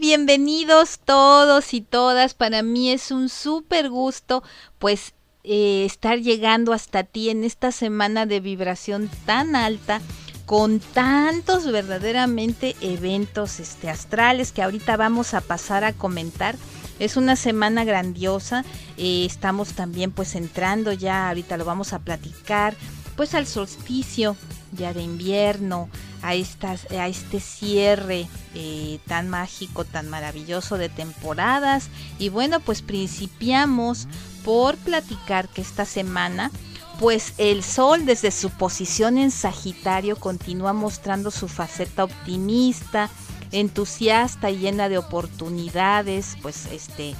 Bienvenidos 0.00 0.98
todos 1.02 1.72
y 1.72 1.80
todas. 1.80 2.34
Para 2.34 2.62
mí 2.62 2.90
es 2.90 3.10
un 3.10 3.30
súper 3.30 3.88
gusto 3.88 4.42
pues 4.78 5.14
eh, 5.42 5.86
estar 5.86 6.18
llegando 6.18 6.74
hasta 6.74 7.02
ti 7.02 7.30
en 7.30 7.44
esta 7.44 7.72
semana 7.72 8.26
de 8.26 8.40
vibración 8.40 9.08
tan 9.24 9.56
alta 9.56 10.02
con 10.44 10.80
tantos 10.80 11.72
verdaderamente 11.72 12.76
eventos 12.82 13.58
este, 13.58 13.88
astrales 13.88 14.52
que 14.52 14.62
ahorita 14.62 14.98
vamos 14.98 15.32
a 15.32 15.40
pasar 15.40 15.82
a 15.82 15.94
comentar. 15.94 16.56
Es 16.98 17.16
una 17.16 17.34
semana 17.34 17.84
grandiosa, 17.84 18.66
eh, 18.98 19.24
estamos 19.24 19.72
también 19.72 20.10
pues 20.10 20.34
entrando 20.34 20.92
ya, 20.92 21.28
ahorita 21.28 21.56
lo 21.56 21.64
vamos 21.64 21.94
a 21.94 22.00
platicar, 22.00 22.76
pues 23.16 23.34
al 23.34 23.46
solsticio 23.46 24.36
ya 24.76 24.92
de 24.92 25.02
invierno, 25.02 25.88
a, 26.22 26.30
a 26.30 27.08
este 27.08 27.40
cierre 27.40 28.28
eh, 28.54 28.98
tan 29.06 29.28
mágico, 29.28 29.84
tan 29.84 30.08
maravilloso 30.08 30.78
de 30.78 30.88
temporadas. 30.88 31.88
Y 32.18 32.28
bueno, 32.28 32.60
pues 32.60 32.82
principiamos 32.82 34.06
por 34.44 34.76
platicar 34.76 35.48
que 35.48 35.62
esta 35.62 35.84
semana 35.84 36.50
pues 36.98 37.34
el 37.36 37.62
Sol 37.62 38.06
desde 38.06 38.30
su 38.30 38.50
posición 38.50 39.18
en 39.18 39.30
Sagitario 39.30 40.16
continúa 40.16 40.72
mostrando 40.72 41.30
su 41.30 41.46
faceta 41.46 42.04
optimista, 42.04 43.10
entusiasta 43.52 44.50
y 44.50 44.58
llena 44.58 44.88
de 44.88 44.98
oportunidades, 44.98 46.36
pues 46.40 46.66
este 46.72 47.14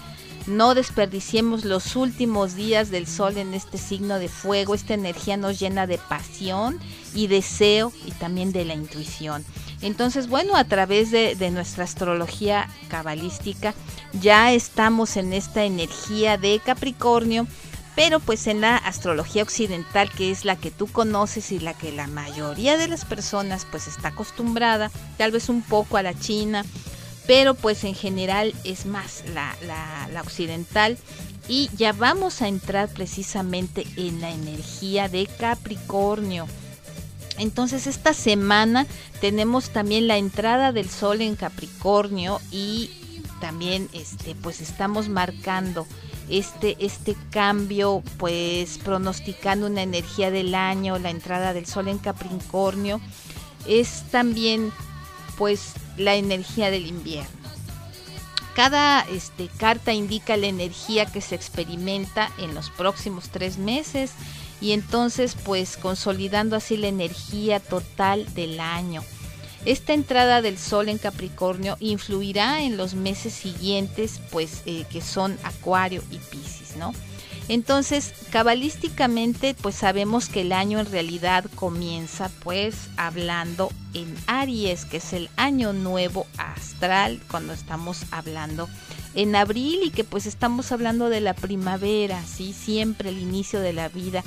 no 0.46 0.74
desperdiciemos 0.74 1.64
los 1.64 1.96
últimos 1.96 2.54
días 2.54 2.90
del 2.90 3.06
sol 3.06 3.36
en 3.36 3.54
este 3.54 3.78
signo 3.78 4.18
de 4.18 4.28
fuego. 4.28 4.74
Esta 4.74 4.94
energía 4.94 5.36
nos 5.36 5.58
llena 5.58 5.86
de 5.86 5.98
pasión 5.98 6.78
y 7.14 7.26
deseo 7.26 7.92
y 8.04 8.12
también 8.12 8.52
de 8.52 8.64
la 8.64 8.74
intuición. 8.74 9.44
Entonces, 9.82 10.28
bueno, 10.28 10.56
a 10.56 10.64
través 10.64 11.10
de, 11.10 11.50
nuestra 11.50 11.84
astrología 11.84 12.68
cabalística 12.88 13.74
ya 14.20 14.52
estamos 14.52 15.16
en 15.16 15.32
esta 15.32 15.64
energía 15.64 16.38
de 16.38 16.60
Capricornio 16.64 17.46
pero 17.94 18.20
pues 18.20 18.46
en 18.46 18.60
la 18.60 18.76
astrología 18.76 19.42
occidental, 19.42 20.10
que 20.10 20.30
es 20.30 20.44
la 20.44 20.56
que 20.56 20.70
tú 20.70 20.86
conoces 20.86 21.50
y 21.50 21.58
la 21.58 21.72
que 21.72 21.92
la 21.92 22.06
mayoría 22.06 22.76
de 22.76 22.88
las 22.88 23.06
personas 23.06 23.66
pues 23.70 23.86
está 23.88 24.08
acostumbrada, 24.08 24.90
tal 25.16 25.32
vez 25.32 25.48
un 25.48 25.62
poco 25.62 25.96
a 25.96 26.02
la 26.02 26.12
china, 26.12 26.62
pero 27.26 27.54
pues 27.54 27.84
en 27.84 27.94
general 27.94 28.54
es 28.64 28.86
más 28.86 29.24
la, 29.34 29.56
la, 30.12 30.20
occidental. 30.20 30.96
Y 31.48 31.70
ya 31.76 31.92
vamos 31.92 32.42
a 32.42 32.48
entrar 32.48 32.88
precisamente 32.88 33.86
en 33.96 34.20
la 34.20 34.30
energía 34.30 35.08
de 35.08 35.26
Capricornio. 35.26 36.46
Entonces 37.38 37.86
esta 37.86 38.14
semana 38.14 38.86
tenemos 39.20 39.70
también 39.70 40.08
la 40.08 40.16
entrada 40.16 40.72
del 40.72 40.88
sol 40.88 41.20
en 41.20 41.36
Capricornio 41.36 42.40
y 42.50 42.90
también 43.40 43.88
este 43.92 44.34
pues 44.34 44.60
estamos 44.60 45.08
marcando 45.08 45.86
este, 46.28 46.76
este 46.80 47.16
cambio, 47.30 48.02
pues 48.16 48.78
pronosticando 48.78 49.66
una 49.66 49.82
energía 49.82 50.30
del 50.30 50.54
año, 50.54 50.98
la 50.98 51.10
entrada 51.10 51.52
del 51.52 51.66
sol 51.66 51.88
en 51.88 51.98
Capricornio, 51.98 53.00
es 53.66 54.04
también 54.10 54.72
pues 55.38 55.74
la 55.96 56.14
energía 56.14 56.70
del 56.70 56.86
invierno. 56.86 57.30
Cada 58.54 59.02
este, 59.10 59.48
carta 59.48 59.92
indica 59.92 60.36
la 60.36 60.46
energía 60.46 61.04
que 61.04 61.20
se 61.20 61.34
experimenta 61.34 62.30
en 62.38 62.54
los 62.54 62.70
próximos 62.70 63.28
tres 63.28 63.58
meses 63.58 64.12
y 64.62 64.72
entonces 64.72 65.36
pues 65.44 65.76
consolidando 65.76 66.56
así 66.56 66.78
la 66.78 66.88
energía 66.88 67.60
total 67.60 68.32
del 68.34 68.60
año. 68.60 69.02
Esta 69.66 69.94
entrada 69.94 70.42
del 70.42 70.58
Sol 70.58 70.88
en 70.88 70.96
Capricornio 70.96 71.76
influirá 71.80 72.62
en 72.62 72.76
los 72.76 72.94
meses 72.94 73.34
siguientes, 73.34 74.20
pues 74.30 74.62
eh, 74.64 74.84
que 74.90 75.02
son 75.02 75.36
Acuario 75.42 76.02
y 76.10 76.18
Piscis, 76.18 76.76
¿no? 76.76 76.94
Entonces, 77.48 78.12
cabalísticamente, 78.30 79.54
pues 79.54 79.76
sabemos 79.76 80.28
que 80.28 80.40
el 80.40 80.52
año 80.52 80.80
en 80.80 80.90
realidad 80.90 81.44
comienza 81.54 82.28
pues 82.42 82.74
hablando 82.96 83.70
en 83.94 84.12
Aries, 84.26 84.84
que 84.84 84.96
es 84.96 85.12
el 85.12 85.30
año 85.36 85.72
nuevo 85.72 86.26
astral, 86.38 87.20
cuando 87.30 87.52
estamos 87.52 88.02
hablando 88.10 88.68
en 89.14 89.36
abril 89.36 89.80
y 89.84 89.90
que 89.90 90.02
pues 90.02 90.26
estamos 90.26 90.72
hablando 90.72 91.08
de 91.08 91.20
la 91.20 91.34
primavera, 91.34 92.20
¿sí? 92.24 92.52
Siempre 92.52 93.10
el 93.10 93.18
inicio 93.18 93.60
de 93.60 93.72
la 93.72 93.88
vida 93.88 94.24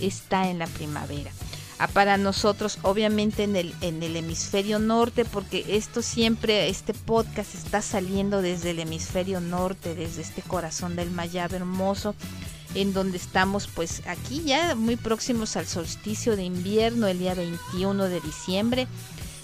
está 0.00 0.48
en 0.48 0.58
la 0.58 0.66
primavera 0.66 1.30
para 1.86 2.16
nosotros, 2.16 2.78
obviamente 2.82 3.44
en 3.44 3.54
el, 3.54 3.72
en 3.80 4.02
el 4.02 4.16
hemisferio 4.16 4.80
norte, 4.80 5.24
porque 5.24 5.64
esto 5.68 6.02
siempre, 6.02 6.68
este 6.68 6.92
podcast 6.92 7.54
está 7.54 7.82
saliendo 7.82 8.42
desde 8.42 8.70
el 8.70 8.80
hemisferio 8.80 9.40
norte, 9.40 9.94
desde 9.94 10.22
este 10.22 10.42
corazón 10.42 10.96
del 10.96 11.12
Mayab 11.12 11.54
hermoso, 11.54 12.16
en 12.74 12.92
donde 12.92 13.16
estamos 13.16 13.66
pues 13.66 14.02
aquí 14.06 14.42
ya 14.44 14.74
muy 14.74 14.96
próximos 14.96 15.56
al 15.56 15.66
solsticio 15.66 16.36
de 16.36 16.44
invierno, 16.44 17.06
el 17.06 17.18
día 17.18 17.34
21 17.34 18.04
de 18.04 18.20
diciembre. 18.20 18.86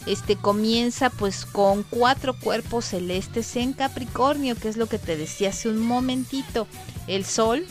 Este 0.07 0.37
comienza 0.37 1.09
pues 1.11 1.47
con 1.47 1.83
cuatro 1.83 2.39
cuerpos 2.39 2.85
celestes 2.87 3.57
en 3.57 3.73
Capricornio, 3.73 4.55
que 4.55 4.69
es 4.69 4.77
lo 4.77 4.87
que 4.87 4.99
te 4.99 5.17
decía 5.17 5.49
hace 5.49 5.69
un 5.69 5.79
momentito, 5.79 6.67
el 7.07 7.25
Sol, 7.25 7.67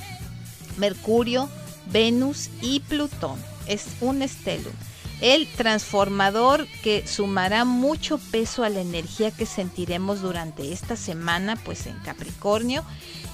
Mercurio, 0.77 1.47
Venus 1.91 2.49
y 2.61 2.79
Plutón 2.79 3.39
es 3.67 3.85
un 4.01 4.21
estelum. 4.21 4.73
El 5.21 5.47
transformador 5.47 6.67
que 6.83 7.07
sumará 7.07 7.63
mucho 7.63 8.17
peso 8.17 8.63
a 8.63 8.69
la 8.69 8.81
energía 8.81 9.31
que 9.31 9.45
sentiremos 9.45 10.21
durante 10.21 10.73
esta 10.73 10.97
semana, 10.97 11.55
pues 11.55 11.87
en 11.87 11.97
Capricornio, 11.99 12.83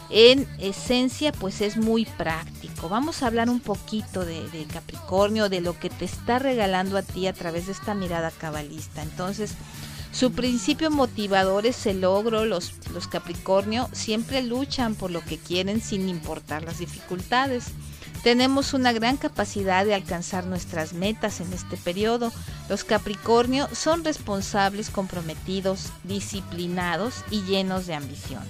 en 0.09 0.47
esencia, 0.59 1.31
pues 1.31 1.61
es 1.61 1.77
muy 1.77 2.05
práctico. 2.05 2.89
Vamos 2.89 3.21
a 3.21 3.27
hablar 3.27 3.49
un 3.49 3.59
poquito 3.59 4.25
de, 4.25 4.65
Capricornio, 4.71 5.49
de 5.49 5.61
lo 5.61 5.77
que 5.77 5.89
te 5.89 6.05
está 6.05 6.39
regalando 6.39 6.97
a 6.97 7.03
ti 7.03 7.27
a 7.27 7.33
través 7.33 7.67
de 7.67 7.73
esta 7.73 7.93
mirada 7.93 8.31
cabalista. 8.31 9.03
Entonces, 9.03 9.53
su 10.11 10.31
principio 10.31 10.89
motivador 10.89 11.67
es 11.67 11.85
el 11.85 12.01
logro. 12.01 12.45
Los, 12.45 12.73
los 12.93 13.07
Capricornio 13.07 13.87
siempre 13.91 14.41
luchan 14.41 14.95
por 14.95 15.11
lo 15.11 15.21
que 15.21 15.37
quieren 15.37 15.81
sin 15.81 16.09
importar 16.09 16.63
las 16.63 16.79
dificultades. 16.79 17.65
Tenemos 18.23 18.73
una 18.73 18.91
gran 18.91 19.15
capacidad 19.15 19.85
de 19.85 19.93
alcanzar 19.93 20.45
nuestras 20.45 20.93
metas 20.93 21.39
en 21.39 21.53
este 21.53 21.77
periodo. 21.77 22.33
Los 22.67 22.83
Capricornio 22.83 23.69
son 23.73 24.03
responsables, 24.03 24.89
comprometidos, 24.89 25.93
disciplinados 26.03 27.23
y 27.31 27.43
llenos 27.43 27.85
de 27.87 27.93
ambición. 27.93 28.43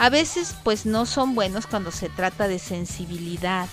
A 0.00 0.08
veces 0.08 0.56
pues 0.64 0.86
no 0.86 1.04
son 1.04 1.34
buenos 1.34 1.66
cuando 1.66 1.90
se 1.90 2.08
trata 2.08 2.48
de 2.48 2.58
sensibilidad, 2.58 3.68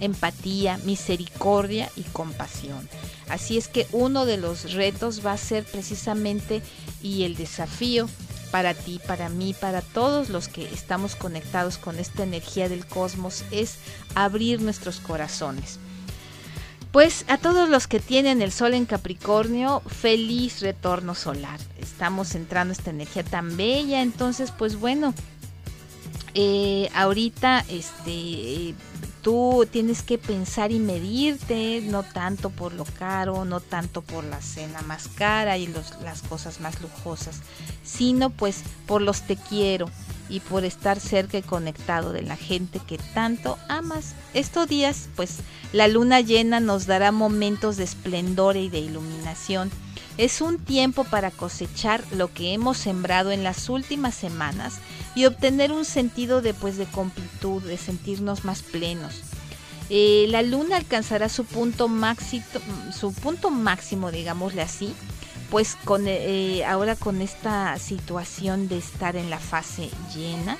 empatía, 0.00 0.76
misericordia 0.84 1.88
y 1.96 2.02
compasión. 2.02 2.86
Así 3.30 3.56
es 3.56 3.66
que 3.66 3.86
uno 3.90 4.26
de 4.26 4.36
los 4.36 4.74
retos 4.74 5.24
va 5.24 5.32
a 5.32 5.38
ser 5.38 5.64
precisamente 5.64 6.60
y 7.02 7.22
el 7.22 7.34
desafío 7.34 8.10
para 8.50 8.74
ti, 8.74 9.00
para 9.06 9.30
mí, 9.30 9.54
para 9.58 9.80
todos 9.80 10.28
los 10.28 10.48
que 10.48 10.64
estamos 10.64 11.16
conectados 11.16 11.78
con 11.78 11.98
esta 11.98 12.24
energía 12.24 12.68
del 12.68 12.84
cosmos 12.84 13.42
es 13.50 13.78
abrir 14.14 14.60
nuestros 14.60 15.00
corazones. 15.00 15.78
Pues 16.92 17.24
a 17.26 17.38
todos 17.38 17.70
los 17.70 17.86
que 17.86 18.00
tienen 18.00 18.42
el 18.42 18.52
sol 18.52 18.74
en 18.74 18.84
Capricornio, 18.84 19.80
feliz 19.86 20.60
retorno 20.60 21.14
solar. 21.14 21.58
Estamos 21.78 22.34
entrando 22.34 22.72
esta 22.72 22.90
energía 22.90 23.24
tan 23.24 23.56
bella, 23.56 24.02
entonces 24.02 24.50
pues 24.50 24.76
bueno, 24.76 25.14
eh, 26.34 26.88
ahorita 26.94 27.64
este 27.68 28.74
tú 29.22 29.66
tienes 29.70 30.02
que 30.02 30.18
pensar 30.18 30.72
y 30.72 30.78
medirte, 30.78 31.82
no 31.82 32.02
tanto 32.02 32.50
por 32.50 32.72
lo 32.72 32.84
caro, 32.84 33.44
no 33.44 33.60
tanto 33.60 34.02
por 34.02 34.24
la 34.24 34.40
cena 34.40 34.80
más 34.82 35.08
cara 35.08 35.58
y 35.58 35.66
las 35.66 36.22
cosas 36.22 36.60
más 36.60 36.80
lujosas, 36.80 37.40
sino 37.84 38.30
pues 38.30 38.62
por 38.86 39.02
los 39.02 39.22
te 39.22 39.36
quiero 39.36 39.90
y 40.28 40.40
por 40.40 40.64
estar 40.64 41.00
cerca 41.00 41.38
y 41.38 41.42
conectado 41.42 42.12
de 42.12 42.22
la 42.22 42.36
gente 42.36 42.80
que 42.86 42.98
tanto 43.14 43.58
amas. 43.68 44.14
Estos 44.32 44.68
días, 44.68 45.08
pues 45.16 45.38
la 45.72 45.88
luna 45.88 46.20
llena 46.20 46.60
nos 46.60 46.86
dará 46.86 47.12
momentos 47.12 47.76
de 47.76 47.84
esplendor 47.84 48.56
y 48.56 48.68
de 48.68 48.78
iluminación 48.78 49.70
Es 50.16 50.40
un 50.40 50.58
tiempo 50.58 51.04
para 51.04 51.30
cosechar 51.30 52.04
lo 52.12 52.32
que 52.32 52.52
hemos 52.52 52.76
sembrado 52.76 53.30
en 53.30 53.44
las 53.44 53.68
últimas 53.68 54.14
semanas 54.14 54.78
y 55.14 55.26
obtener 55.26 55.72
un 55.72 55.84
sentido 55.84 56.42
de, 56.42 56.54
pues, 56.54 56.76
de 56.76 56.86
completud, 56.86 57.62
de 57.62 57.78
sentirnos 57.78 58.44
más 58.44 58.62
plenos. 58.62 59.22
Eh, 59.88 60.26
la 60.28 60.42
luna 60.42 60.76
alcanzará 60.76 61.28
su 61.28 61.44
punto 61.44 61.88
máximo, 61.88 62.44
su 62.96 63.12
punto 63.12 63.50
máximo, 63.50 64.12
digámosle 64.12 64.62
así, 64.62 64.94
pues 65.50 65.76
con 65.84 66.04
eh, 66.06 66.64
ahora 66.64 66.94
con 66.94 67.20
esta 67.20 67.76
situación 67.78 68.68
de 68.68 68.78
estar 68.78 69.16
en 69.16 69.30
la 69.30 69.40
fase 69.40 69.90
llena, 70.14 70.56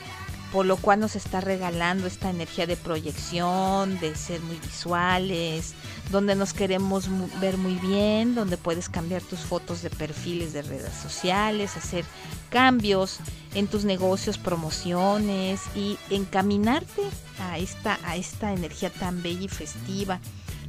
por 0.53 0.67
lo 0.67 0.77
cual 0.77 1.01
nos 1.01 1.15
está 1.15 1.41
regalando 1.41 2.07
esta 2.07 2.31
energía 2.31 2.67
de 2.67 2.77
proyección, 2.77 3.99
de 4.01 4.17
ser 4.17 4.41
muy 4.41 4.57
visuales, 4.57 5.75
donde 6.11 6.35
nos 6.35 6.53
queremos 6.53 7.09
ver 7.41 7.57
muy 7.57 7.75
bien, 7.75 8.35
donde 8.35 8.57
puedes 8.57 8.89
cambiar 8.89 9.23
tus 9.23 9.41
fotos 9.41 9.83
de 9.83 9.91
perfiles 9.91 10.53
de 10.53 10.63
redes 10.63 10.95
sociales, 10.95 11.77
hacer 11.77 12.05
cambios 12.49 13.19
en 13.55 13.69
tus 13.69 13.85
negocios, 13.85 14.39
promociones 14.39 15.61
y 15.77 15.99
encaminarte 16.11 17.03
a 17.39 17.59
esta, 17.59 17.99
a 18.05 18.17
esta 18.17 18.53
energía 18.53 18.91
tan 18.91 19.23
bella 19.23 19.43
y 19.43 19.49
festiva. 19.49 20.21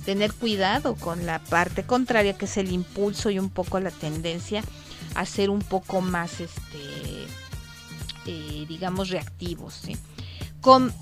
Tener 0.06 0.34
cuidado 0.34 0.96
con 0.96 1.26
la 1.26 1.40
parte 1.40 1.84
contraria 1.84 2.38
que 2.38 2.46
es 2.46 2.58
el 2.58 2.72
impulso 2.72 3.30
y 3.30 3.40
un 3.40 3.50
poco 3.50 3.80
la 3.80 3.92
tendencia 3.92 4.64
a 5.16 5.26
ser 5.26 5.50
un 5.50 5.62
poco 5.62 6.02
más, 6.02 6.40
este, 6.40 7.01
eh, 8.26 8.66
digamos, 8.68 9.10
reactivos. 9.10 9.82
Con, 10.62 10.94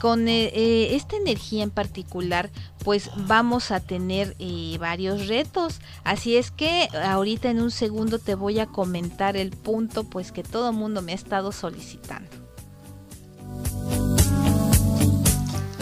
con 0.00 0.28
eh, 0.28 0.50
eh, 0.54 0.94
esta 0.94 1.16
energía 1.16 1.62
en 1.62 1.70
particular, 1.70 2.50
pues 2.84 3.10
vamos 3.16 3.70
a 3.70 3.80
tener 3.80 4.36
varios 4.78 5.26
retos. 5.26 5.80
Así 6.04 6.36
es 6.36 6.50
que 6.50 6.88
ahorita 6.92 7.50
en 7.50 7.62
un 7.62 7.70
segundo 7.70 8.18
te 8.18 8.34
voy 8.34 8.58
a 8.58 8.66
comentar 8.66 9.36
el 9.36 9.50
punto, 9.50 10.04
pues 10.04 10.32
que 10.32 10.42
todo 10.42 10.70
el 10.70 10.76
mundo 10.76 11.02
me 11.02 11.12
ha 11.12 11.16
estado 11.16 11.50
solicitando. 11.52 12.28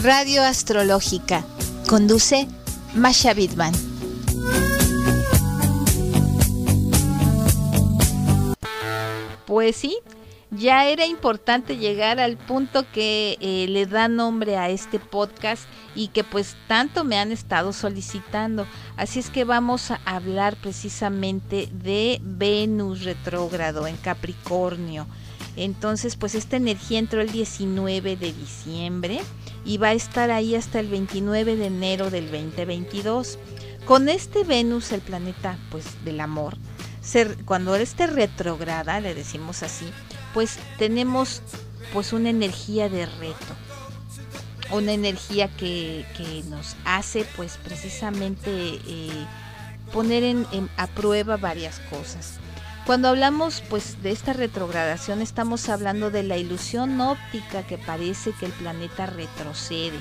Radio 0.05 0.43
Astrológica. 0.43 1.43
Conduce 1.89 2.47
Masha 2.93 3.33
Bidman. 3.33 3.73
Pues 9.47 9.75
sí, 9.75 9.97
ya 10.57 10.87
era 10.87 11.05
importante 11.05 11.77
llegar 11.77 12.19
al 12.19 12.37
punto 12.37 12.85
que 12.91 13.37
eh, 13.39 13.67
le 13.69 13.85
da 13.85 14.07
nombre 14.07 14.57
a 14.57 14.69
este 14.69 14.99
podcast 14.99 15.63
y 15.95 16.09
que 16.09 16.23
pues 16.23 16.55
tanto 16.67 17.03
me 17.03 17.17
han 17.17 17.31
estado 17.31 17.73
solicitando. 17.73 18.67
Así 18.97 19.19
es 19.19 19.29
que 19.29 19.43
vamos 19.43 19.91
a 19.91 19.99
hablar 20.05 20.55
precisamente 20.57 21.69
de 21.71 22.19
Venus 22.23 23.03
retrógrado 23.03 23.87
en 23.87 23.97
Capricornio. 23.97 25.07
Entonces 25.55 26.15
pues 26.15 26.35
esta 26.35 26.57
energía 26.57 26.99
entró 26.99 27.21
el 27.21 27.31
19 27.31 28.17
de 28.17 28.33
diciembre 28.33 29.21
y 29.63 29.77
va 29.77 29.89
a 29.89 29.93
estar 29.93 30.31
ahí 30.31 30.55
hasta 30.55 30.79
el 30.79 30.87
29 30.87 31.55
de 31.55 31.65
enero 31.67 32.09
del 32.09 32.29
2022. 32.29 33.39
Con 33.85 34.09
este 34.09 34.43
Venus, 34.43 34.91
el 34.91 35.01
planeta 35.01 35.57
pues 35.69 35.85
del 36.03 36.19
amor, 36.19 36.57
cuando 37.45 37.75
esté 37.75 38.07
retrograda, 38.07 38.99
le 38.99 39.13
decimos 39.13 39.61
así, 39.61 39.85
pues 40.35 40.59
tenemos 40.77 41.41
pues 41.93 42.11
una 42.11 42.29
energía 42.29 42.89
de 42.89 43.05
reto, 43.05 43.55
una 44.69 44.91
energía 44.91 45.47
que, 45.47 46.05
nos 46.49 46.75
hace 46.83 47.25
pues 47.37 47.57
precisamente 47.63 48.49
eh, 48.51 49.25
poner 49.93 50.23
en, 50.23 50.45
a 50.75 50.87
prueba 50.87 51.37
varias 51.37 51.79
cosas. 51.89 52.33
Cuando 52.85 53.07
hablamos 53.07 53.63
pues 53.69 54.03
de 54.03 54.11
esta 54.11 54.33
retrogradación 54.33 55.21
estamos 55.21 55.69
hablando 55.69 56.11
de 56.11 56.23
la 56.23 56.35
ilusión 56.35 56.99
óptica 56.99 57.63
que 57.65 57.77
parece 57.77 58.33
que 58.33 58.45
el 58.45 58.51
planeta 58.51 59.05
retrocede, 59.05 59.97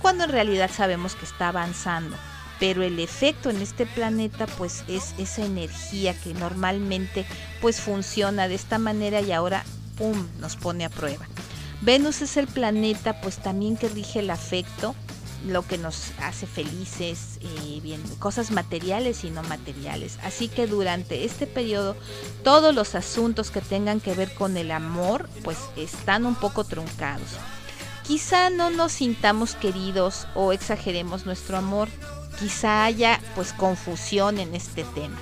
cuando 0.00 0.24
en 0.24 0.30
realidad 0.30 0.70
sabemos 0.74 1.14
que 1.14 1.26
está 1.26 1.48
avanzando. 1.48 2.16
Pero 2.58 2.82
el 2.82 2.98
efecto 3.00 3.50
en 3.50 3.60
este 3.60 3.86
planeta 3.86 4.46
pues 4.46 4.84
es 4.88 5.14
esa 5.18 5.44
energía 5.44 6.14
que 6.14 6.34
normalmente 6.34 7.26
pues 7.60 7.80
funciona 7.80 8.48
de 8.48 8.54
esta 8.54 8.78
manera 8.78 9.20
y 9.20 9.32
ahora 9.32 9.64
pum 9.96 10.26
nos 10.40 10.56
pone 10.56 10.84
a 10.84 10.90
prueba. 10.90 11.26
Venus 11.82 12.22
es 12.22 12.36
el 12.36 12.46
planeta 12.46 13.20
pues 13.20 13.38
también 13.38 13.76
que 13.76 13.88
rige 13.88 14.20
el 14.20 14.30
afecto, 14.30 14.94
lo 15.46 15.66
que 15.66 15.78
nos 15.78 16.12
hace 16.20 16.46
felices, 16.46 17.38
eh, 17.42 17.80
bien, 17.82 18.02
cosas 18.18 18.50
materiales 18.50 19.24
y 19.24 19.30
no 19.30 19.42
materiales. 19.42 20.18
Así 20.22 20.48
que 20.48 20.66
durante 20.66 21.24
este 21.24 21.46
periodo 21.46 21.96
todos 22.42 22.74
los 22.74 22.94
asuntos 22.94 23.50
que 23.50 23.60
tengan 23.60 24.00
que 24.00 24.14
ver 24.14 24.32
con 24.34 24.56
el 24.56 24.70
amor 24.70 25.28
pues 25.44 25.58
están 25.76 26.24
un 26.26 26.34
poco 26.34 26.64
truncados. 26.64 27.28
Quizá 28.06 28.50
no 28.50 28.70
nos 28.70 28.92
sintamos 28.92 29.54
queridos 29.54 30.28
o 30.34 30.52
exageremos 30.52 31.26
nuestro 31.26 31.56
amor, 31.56 31.88
quizá 32.38 32.84
haya 32.84 33.20
pues 33.34 33.52
confusión 33.52 34.38
en 34.38 34.54
este 34.54 34.84
tema. 34.84 35.18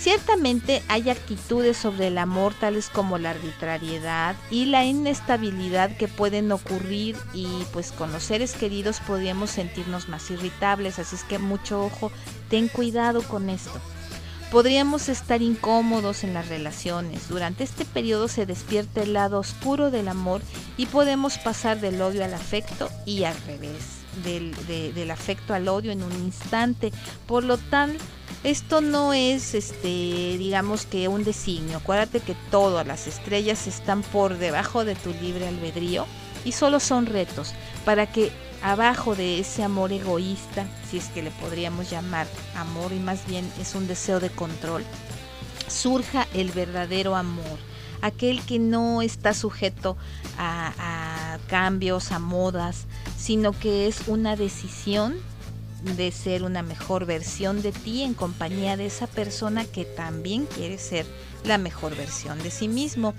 Ciertamente 0.00 0.82
hay 0.88 1.10
actitudes 1.10 1.76
sobre 1.76 2.06
el 2.06 2.16
amor 2.16 2.54
tales 2.54 2.88
como 2.88 3.18
la 3.18 3.32
arbitrariedad 3.32 4.34
y 4.50 4.64
la 4.64 4.86
inestabilidad 4.86 5.94
que 5.94 6.08
pueden 6.08 6.50
ocurrir 6.52 7.18
y 7.34 7.46
pues 7.74 7.92
con 7.92 8.10
los 8.10 8.22
seres 8.22 8.54
queridos 8.54 9.00
podríamos 9.00 9.50
sentirnos 9.50 10.08
más 10.08 10.30
irritables, 10.30 10.98
así 10.98 11.16
es 11.16 11.24
que 11.24 11.38
mucho 11.38 11.84
ojo, 11.84 12.10
ten 12.48 12.68
cuidado 12.68 13.20
con 13.20 13.50
esto. 13.50 13.78
Podríamos 14.50 15.10
estar 15.10 15.42
incómodos 15.42 16.24
en 16.24 16.32
las 16.32 16.48
relaciones. 16.48 17.28
Durante 17.28 17.62
este 17.62 17.84
periodo 17.84 18.26
se 18.26 18.46
despierta 18.46 19.02
el 19.02 19.12
lado 19.12 19.38
oscuro 19.38 19.90
del 19.90 20.08
amor 20.08 20.40
y 20.78 20.86
podemos 20.86 21.36
pasar 21.36 21.78
del 21.78 22.00
odio 22.00 22.24
al 22.24 22.32
afecto 22.32 22.88
y 23.04 23.24
al 23.24 23.36
revés, 23.46 23.99
del, 24.24 25.10
afecto 25.10 25.54
al 25.54 25.68
odio 25.68 25.92
en 25.92 26.02
un 26.02 26.12
instante. 26.12 26.92
Por 27.26 27.44
lo 27.44 27.58
tanto, 27.58 28.02
esto 28.44 28.80
no 28.80 29.12
es, 29.12 29.54
este, 29.54 30.36
digamos 30.38 30.86
que 30.86 31.08
un 31.08 31.24
designio. 31.24 31.78
Acuérdate 31.78 32.20
que 32.20 32.36
todas 32.50 32.86
las 32.86 33.06
estrellas 33.06 33.66
están 33.66 34.02
por 34.02 34.38
debajo 34.38 34.84
de 34.84 34.94
tu 34.94 35.12
libre 35.14 35.46
albedrío 35.48 36.06
y 36.44 36.52
solo 36.52 36.80
son 36.80 37.06
retos 37.06 37.54
para 37.84 38.10
que 38.10 38.30
abajo 38.62 39.14
de 39.14 39.40
ese 39.40 39.62
amor 39.62 39.92
egoísta, 39.92 40.66
si 40.88 40.98
es 40.98 41.06
que 41.08 41.22
le 41.22 41.30
podríamos 41.30 41.90
llamar 41.90 42.26
amor 42.56 42.92
y 42.92 42.98
más 42.98 43.26
bien 43.26 43.50
es 43.60 43.74
un 43.74 43.86
deseo 43.86 44.20
de 44.20 44.30
control, 44.30 44.84
surja 45.68 46.26
el 46.34 46.50
verdadero 46.50 47.16
amor, 47.16 47.58
aquel 48.02 48.42
que 48.42 48.58
no 48.58 49.02
está 49.02 49.34
sujeto 49.34 49.96
a, 50.38 51.38
cambios, 51.48 52.12
a 52.12 52.18
modas, 52.18 52.86
sino 53.18 53.52
que 53.52 53.88
es 53.88 54.06
una 54.06 54.36
decisión 54.36 55.16
de 55.96 56.12
ser 56.12 56.44
una 56.44 56.62
mejor 56.62 57.06
versión 57.06 57.62
de 57.62 57.72
ti 57.72 58.02
en 58.02 58.14
compañía 58.14 58.76
de 58.76 58.86
esa 58.86 59.06
persona 59.06 59.64
que 59.64 59.84
también 59.84 60.46
quiere 60.46 60.78
ser 60.78 61.06
la 61.44 61.58
mejor 61.58 61.96
versión 61.96 62.40
de 62.42 62.50
sí 62.50 62.68
mismo. 62.68 63.14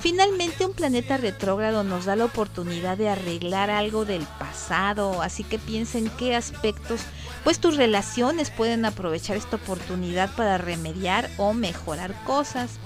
Finalmente 0.00 0.66
un 0.66 0.72
planeta 0.72 1.16
retrógrado 1.16 1.84
nos 1.84 2.06
da 2.06 2.16
la 2.16 2.24
oportunidad 2.24 2.98
de 2.98 3.08
arreglar 3.08 3.70
algo 3.70 4.04
del 4.04 4.24
pasado, 4.38 5.22
así 5.22 5.44
que 5.44 5.60
piensa 5.60 5.96
en 5.96 6.10
qué 6.10 6.34
aspectos 6.34 7.02
pues 7.44 7.60
tus 7.60 7.76
relaciones 7.76 8.50
pueden 8.50 8.84
aprovechar 8.84 9.36
esta 9.36 9.56
oportunidad 9.56 10.34
para 10.34 10.58
remediar 10.58 11.30
o 11.36 11.52
mejorar 11.52 12.14
cosas. 12.24 12.78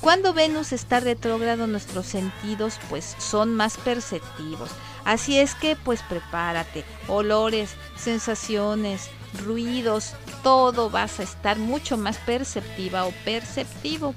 Cuando 0.00 0.32
Venus 0.32 0.72
está 0.72 1.00
retrógrado 1.00 1.66
nuestros 1.66 2.06
sentidos 2.06 2.78
pues 2.88 3.16
son 3.18 3.54
más 3.54 3.76
perceptivos, 3.76 4.70
Así 5.08 5.38
es 5.38 5.54
que 5.54 5.74
pues 5.74 6.02
prepárate, 6.02 6.84
olores, 7.06 7.70
sensaciones, 7.96 9.08
ruidos, 9.42 10.12
todo 10.42 10.90
vas 10.90 11.18
a 11.18 11.22
estar 11.22 11.58
mucho 11.58 11.96
más 11.96 12.18
perceptiva 12.18 13.06
o 13.06 13.12
perceptivo. 13.24 14.14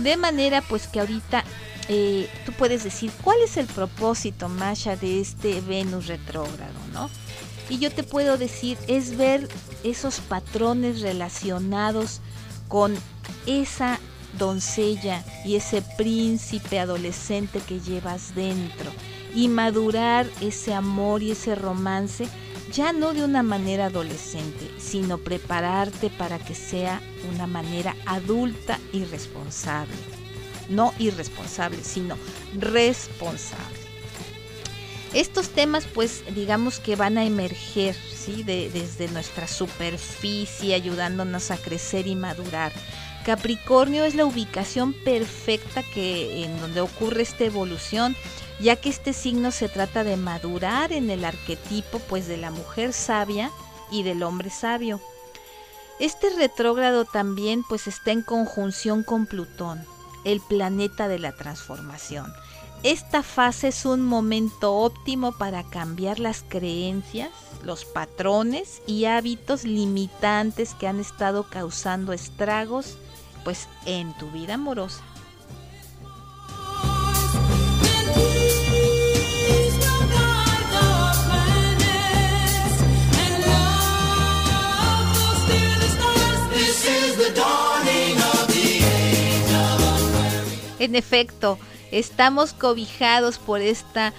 De 0.00 0.16
manera 0.16 0.60
pues 0.60 0.88
que 0.88 0.98
ahorita 0.98 1.44
eh, 1.88 2.28
tú 2.44 2.52
puedes 2.52 2.82
decir 2.82 3.12
cuál 3.22 3.42
es 3.44 3.56
el 3.56 3.68
propósito, 3.68 4.48
Masha, 4.48 4.96
de 4.96 5.20
este 5.20 5.60
Venus 5.60 6.08
retrógrado, 6.08 6.80
¿no? 6.92 7.08
Y 7.68 7.78
yo 7.78 7.92
te 7.92 8.02
puedo 8.02 8.36
decir, 8.36 8.76
es 8.88 9.16
ver 9.16 9.48
esos 9.84 10.18
patrones 10.18 11.00
relacionados 11.00 12.20
con 12.66 12.92
esa 13.46 14.00
doncella 14.38 15.24
y 15.44 15.56
ese 15.56 15.82
príncipe 15.96 16.78
adolescente 16.78 17.60
que 17.60 17.80
llevas 17.80 18.34
dentro 18.34 18.90
y 19.34 19.48
madurar 19.48 20.26
ese 20.40 20.74
amor 20.74 21.22
y 21.22 21.32
ese 21.32 21.54
romance 21.54 22.28
ya 22.72 22.92
no 22.92 23.14
de 23.14 23.24
una 23.24 23.42
manera 23.42 23.86
adolescente, 23.86 24.68
sino 24.78 25.18
prepararte 25.18 26.10
para 26.10 26.38
que 26.38 26.54
sea 26.54 27.00
una 27.32 27.46
manera 27.46 27.94
adulta 28.06 28.80
y 28.92 29.04
responsable. 29.04 29.94
No 30.68 30.92
irresponsable, 30.98 31.84
sino 31.84 32.16
responsable. 32.58 33.84
Estos 35.12 35.50
temas 35.50 35.86
pues 35.86 36.24
digamos 36.34 36.80
que 36.80 36.96
van 36.96 37.18
a 37.18 37.24
emerger 37.24 37.94
¿sí? 37.94 38.42
desde 38.42 39.08
nuestra 39.08 39.46
superficie 39.46 40.74
ayudándonos 40.74 41.52
a 41.52 41.56
crecer 41.56 42.08
y 42.08 42.16
madurar. 42.16 42.72
Capricornio 43.24 44.04
es 44.04 44.14
la 44.14 44.26
ubicación 44.26 44.92
perfecta 44.92 45.82
que 45.82 46.44
en 46.44 46.60
donde 46.60 46.82
ocurre 46.82 47.22
esta 47.22 47.44
evolución, 47.44 48.14
ya 48.60 48.76
que 48.76 48.90
este 48.90 49.14
signo 49.14 49.50
se 49.50 49.70
trata 49.70 50.04
de 50.04 50.18
madurar 50.18 50.92
en 50.92 51.08
el 51.08 51.24
arquetipo 51.24 52.00
pues 52.00 52.28
de 52.28 52.36
la 52.36 52.50
mujer 52.50 52.92
sabia 52.92 53.50
y 53.90 54.02
del 54.02 54.22
hombre 54.22 54.50
sabio. 54.50 55.00
Este 56.00 56.28
retrógrado 56.30 57.06
también 57.06 57.62
pues 57.66 57.86
está 57.86 58.12
en 58.12 58.22
conjunción 58.22 59.02
con 59.02 59.26
Plutón, 59.26 59.82
el 60.24 60.40
planeta 60.40 61.08
de 61.08 61.18
la 61.18 61.32
transformación. 61.32 62.30
Esta 62.84 63.22
fase 63.22 63.68
es 63.68 63.86
un 63.86 64.02
momento 64.02 64.74
óptimo 64.74 65.32
para 65.32 65.62
cambiar 65.62 66.18
las 66.18 66.44
creencias, 66.46 67.30
los 67.62 67.86
patrones 67.86 68.82
y 68.86 69.06
hábitos 69.06 69.64
limitantes 69.64 70.74
que 70.74 70.86
han 70.86 71.00
estado 71.00 71.48
causando 71.48 72.12
estragos 72.12 72.98
pues 73.42 73.68
en 73.86 74.12
tu 74.18 74.30
vida 74.32 74.54
amorosa. 74.54 75.02
En 90.78 90.94
efecto, 90.94 91.58
estamos 91.98 92.52
cobijados 92.52 93.38
por 93.38 93.60
esta 93.60 94.12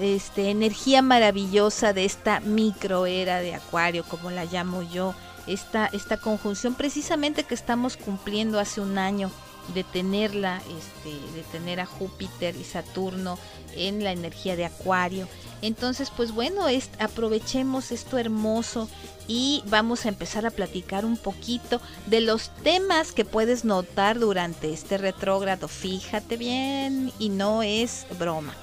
este, 0.00 0.50
energía 0.50 1.02
maravillosa 1.02 1.92
de 1.92 2.04
esta 2.04 2.40
microera 2.40 3.40
de 3.40 3.54
Acuario, 3.54 4.04
como 4.04 4.30
la 4.30 4.44
llamo 4.44 4.82
yo, 4.82 5.14
esta, 5.46 5.86
esta 5.86 6.18
conjunción 6.18 6.74
precisamente 6.74 7.44
que 7.44 7.54
estamos 7.54 7.96
cumpliendo 7.96 8.60
hace 8.60 8.80
un 8.80 8.98
año 8.98 9.30
de 9.74 9.84
tenerla, 9.84 10.60
este, 10.78 11.10
de 11.34 11.42
tener 11.50 11.80
a 11.80 11.86
Júpiter 11.86 12.54
y 12.56 12.64
Saturno 12.64 13.38
en 13.74 14.04
la 14.04 14.12
energía 14.12 14.56
de 14.56 14.66
Acuario. 14.66 15.28
Entonces, 15.60 16.10
pues 16.16 16.32
bueno, 16.32 16.68
es, 16.68 16.90
aprovechemos 17.00 17.90
esto 17.90 18.18
hermoso 18.18 18.88
y 19.26 19.62
vamos 19.66 20.06
a 20.06 20.08
empezar 20.08 20.46
a 20.46 20.50
platicar 20.50 21.04
un 21.04 21.16
poquito 21.16 21.80
de 22.06 22.20
los 22.20 22.50
temas 22.62 23.12
que 23.12 23.24
puedes 23.24 23.64
notar 23.64 24.18
durante 24.18 24.72
este 24.72 24.98
retrógrado. 24.98 25.68
Fíjate 25.68 26.36
bien 26.36 27.12
y 27.18 27.28
no 27.28 27.62
es 27.62 28.06
broma. 28.18 28.54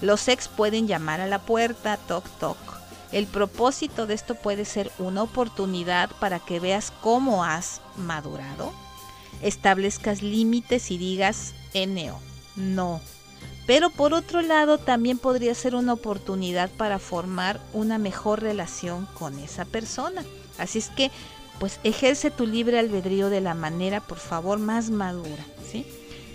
Los 0.00 0.28
ex 0.28 0.48
pueden 0.48 0.86
llamar 0.86 1.20
a 1.20 1.26
la 1.26 1.40
puerta, 1.40 1.96
toc 1.96 2.28
toc. 2.38 2.58
El 3.10 3.26
propósito 3.26 4.06
de 4.06 4.14
esto 4.14 4.34
puede 4.34 4.64
ser 4.64 4.90
una 4.98 5.22
oportunidad 5.22 6.10
para 6.18 6.40
que 6.40 6.58
veas 6.58 6.92
cómo 7.00 7.44
has 7.44 7.80
madurado, 7.96 8.72
establezcas 9.40 10.20
límites 10.20 10.90
y 10.90 10.98
digas 10.98 11.54
NO, 11.74 12.18
no. 12.56 13.00
Pero 13.66 13.90
por 13.90 14.12
otro 14.12 14.42
lado 14.42 14.78
también 14.78 15.18
podría 15.18 15.54
ser 15.54 15.74
una 15.74 15.94
oportunidad 15.94 16.70
para 16.70 16.98
formar 16.98 17.60
una 17.72 17.98
mejor 17.98 18.42
relación 18.42 19.06
con 19.14 19.38
esa 19.38 19.64
persona. 19.64 20.22
Así 20.58 20.78
es 20.78 20.90
que 20.90 21.10
pues 21.58 21.80
ejerce 21.84 22.30
tu 22.30 22.46
libre 22.46 22.78
albedrío 22.78 23.30
de 23.30 23.40
la 23.40 23.54
manera, 23.54 24.00
por 24.00 24.18
favor, 24.18 24.58
más 24.58 24.90
madura, 24.90 25.44
¿sí? 25.70 25.86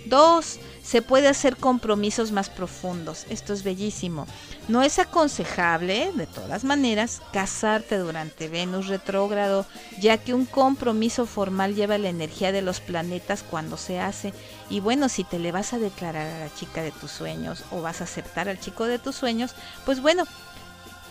Dos, 0.06 0.60
se 0.84 1.02
puede 1.02 1.28
hacer 1.28 1.58
compromisos 1.58 2.32
más 2.32 2.50
profundos. 2.50 3.26
Esto 3.30 3.54
es 3.54 3.64
bellísimo. 3.64 4.26
No 4.68 4.82
es 4.82 4.98
aconsejable, 4.98 6.12
de 6.16 6.26
todas 6.26 6.64
maneras, 6.64 7.22
casarte 7.32 7.98
durante 7.98 8.48
Venus 8.48 8.88
retrógrado, 8.88 9.66
ya 10.00 10.18
que 10.18 10.34
un 10.34 10.46
compromiso 10.46 11.26
formal 11.26 11.76
lleva 11.76 11.98
la 11.98 12.10
energía 12.10 12.52
de 12.52 12.62
los 12.62 12.80
planetas 12.80 13.44
cuando 13.44 13.78
se 13.78 14.00
hace. 14.00 14.34
Y 14.70 14.80
bueno, 14.80 15.10
si 15.10 15.24
te 15.24 15.40
le 15.40 15.52
vas 15.52 15.74
a 15.74 15.80
declarar 15.80 16.28
a 16.28 16.40
la 16.40 16.56
chica 16.56 16.82
de 16.82 16.92
tus 16.92 17.12
sueños 17.12 17.64
o 17.72 17.82
vas 17.82 18.02
a 18.02 18.06
aceptar 18.06 18.50
al 18.50 18.60
chico 18.60 18.86
de 18.86 19.00
tus 19.00 19.16
sueños, 19.16 19.54
pues 19.86 20.02
bueno, 20.02 20.26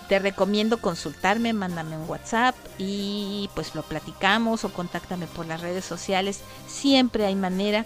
te 0.09 0.19
recomiendo 0.19 0.81
consultarme, 0.81 1.53
mándame 1.53 1.97
un 1.97 2.09
WhatsApp 2.09 2.57
y 2.79 3.51
pues 3.55 3.75
lo 3.75 3.83
platicamos 3.83 4.65
o 4.65 4.73
contáctame 4.73 5.27
por 5.27 5.47
las 5.47 5.61
redes 5.61 5.85
sociales. 5.85 6.41
Siempre 6.67 7.27
hay 7.27 7.35
manera 7.35 7.85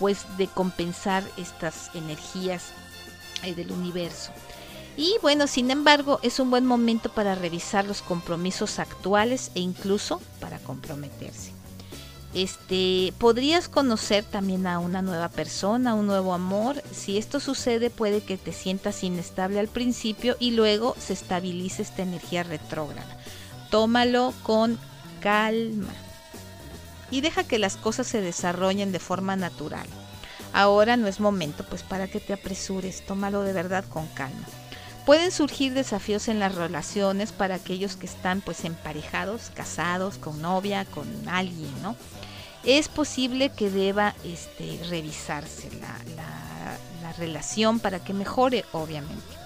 pues 0.00 0.24
de 0.38 0.48
compensar 0.48 1.22
estas 1.36 1.94
energías 1.94 2.72
eh, 3.44 3.54
del 3.54 3.70
universo. 3.70 4.32
Y 4.96 5.14
bueno, 5.22 5.46
sin 5.46 5.70
embargo, 5.70 6.18
es 6.22 6.40
un 6.40 6.50
buen 6.50 6.64
momento 6.64 7.10
para 7.10 7.34
revisar 7.34 7.84
los 7.84 8.00
compromisos 8.00 8.78
actuales 8.78 9.52
e 9.54 9.60
incluso 9.60 10.20
para 10.40 10.58
comprometerse. 10.58 11.52
Este, 12.32 13.12
podrías 13.18 13.68
conocer 13.68 14.24
también 14.24 14.66
a 14.66 14.78
una 14.78 15.02
nueva 15.02 15.28
persona, 15.28 15.94
un 15.94 16.06
nuevo 16.06 16.32
amor. 16.32 16.82
Si 16.92 17.18
esto 17.18 17.38
sucede, 17.38 17.90
puede 17.90 18.22
que 18.22 18.38
te 18.38 18.52
sientas 18.52 19.04
inestable 19.04 19.60
al 19.60 19.68
principio 19.68 20.36
y 20.40 20.52
luego 20.52 20.96
se 20.98 21.12
estabilice 21.12 21.82
esta 21.82 22.02
energía 22.02 22.42
retrógrada. 22.42 23.18
Tómalo 23.70 24.32
con 24.44 24.78
calma 25.20 25.92
y 27.10 27.20
deja 27.20 27.44
que 27.44 27.58
las 27.58 27.76
cosas 27.76 28.06
se 28.06 28.20
desarrollen 28.20 28.92
de 28.92 28.98
forma 28.98 29.36
natural. 29.36 29.86
Ahora 30.52 30.96
no 30.96 31.06
es 31.06 31.20
momento 31.20 31.64
pues 31.64 31.82
para 31.82 32.08
que 32.08 32.20
te 32.20 32.32
apresures, 32.32 33.04
tómalo 33.06 33.42
de 33.42 33.52
verdad 33.52 33.84
con 33.88 34.06
calma. 34.08 34.46
Pueden 35.06 35.32
surgir 35.32 35.74
desafíos 35.74 36.28
en 36.28 36.38
las 36.38 36.54
relaciones 36.54 37.32
para 37.32 37.56
aquellos 37.56 37.96
que 37.96 38.06
están 38.06 38.40
pues 38.40 38.64
emparejados, 38.64 39.50
casados, 39.54 40.18
con 40.18 40.42
novia, 40.42 40.84
con 40.84 41.06
alguien, 41.28 41.70
¿no? 41.82 41.96
Es 42.64 42.88
posible 42.88 43.50
que 43.50 43.70
deba 43.70 44.14
este, 44.24 44.78
revisarse 44.88 45.70
la, 45.80 45.96
la 47.02 47.12
relación 47.14 47.80
para 47.80 47.98
que 47.98 48.12
mejore, 48.12 48.64
obviamente. 48.72 49.39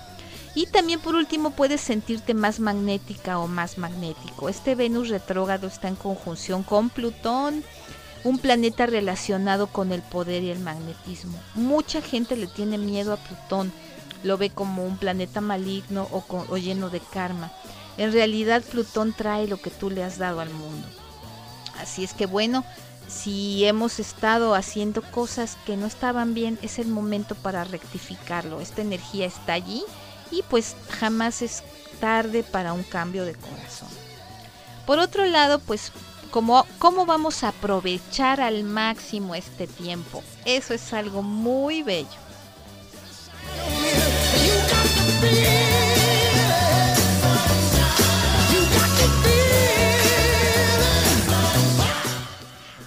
Y 0.54 0.66
también 0.66 1.00
por 1.00 1.16
último 1.16 1.50
puedes 1.50 1.80
sentirte 1.80 2.32
más 2.32 2.60
magnética 2.60 3.38
o 3.38 3.48
más 3.48 3.76
magnético. 3.76 4.48
Este 4.48 4.74
Venus 4.74 5.08
retrógrado 5.08 5.66
está 5.66 5.88
en 5.88 5.96
conjunción 5.96 6.62
con 6.62 6.90
Plutón, 6.90 7.64
un 8.22 8.38
planeta 8.38 8.86
relacionado 8.86 9.66
con 9.66 9.90
el 9.90 10.00
poder 10.02 10.44
y 10.44 10.50
el 10.50 10.60
magnetismo. 10.60 11.38
Mucha 11.54 12.00
gente 12.00 12.36
le 12.36 12.46
tiene 12.46 12.78
miedo 12.78 13.12
a 13.12 13.16
Plutón, 13.16 13.72
lo 14.22 14.38
ve 14.38 14.50
como 14.50 14.86
un 14.86 14.96
planeta 14.96 15.40
maligno 15.40 16.08
o, 16.12 16.56
lleno 16.56 16.88
de 16.88 17.00
karma. 17.00 17.52
En 17.98 18.12
realidad 18.12 18.62
Plutón 18.62 19.12
trae 19.12 19.48
lo 19.48 19.56
que 19.56 19.70
tú 19.70 19.90
le 19.90 20.04
has 20.04 20.18
dado 20.18 20.40
al 20.40 20.50
mundo. 20.50 20.86
Así 21.80 22.04
es 22.04 22.14
que 22.14 22.26
bueno, 22.26 22.64
si 23.08 23.64
hemos 23.64 23.98
estado 23.98 24.54
haciendo 24.54 25.02
cosas 25.02 25.58
que 25.66 25.76
no 25.76 25.86
estaban 25.86 26.32
bien, 26.32 26.60
es 26.62 26.78
el 26.78 26.86
momento 26.86 27.34
para 27.34 27.64
rectificarlo. 27.64 28.60
Esta 28.60 28.82
energía 28.82 29.26
está 29.26 29.52
allí 29.54 29.84
y 30.34 30.42
pues 30.42 30.74
jamás 30.90 31.42
es 31.42 31.62
tarde 32.00 32.42
para 32.42 32.72
un 32.72 32.82
cambio 32.82 33.24
de 33.24 33.34
corazón. 33.34 33.88
Por 34.86 34.98
otro 34.98 35.24
lado, 35.24 35.58
pues 35.60 35.92
cómo, 36.30 36.66
cómo 36.78 37.06
vamos 37.06 37.44
a 37.44 37.48
aprovechar 37.48 38.40
al 38.40 38.64
máximo 38.64 39.34
este 39.34 39.66
tiempo. 39.66 40.22
Eso 40.44 40.74
es 40.74 40.92
algo 40.92 41.22
muy 41.22 41.82
bello. 41.82 42.08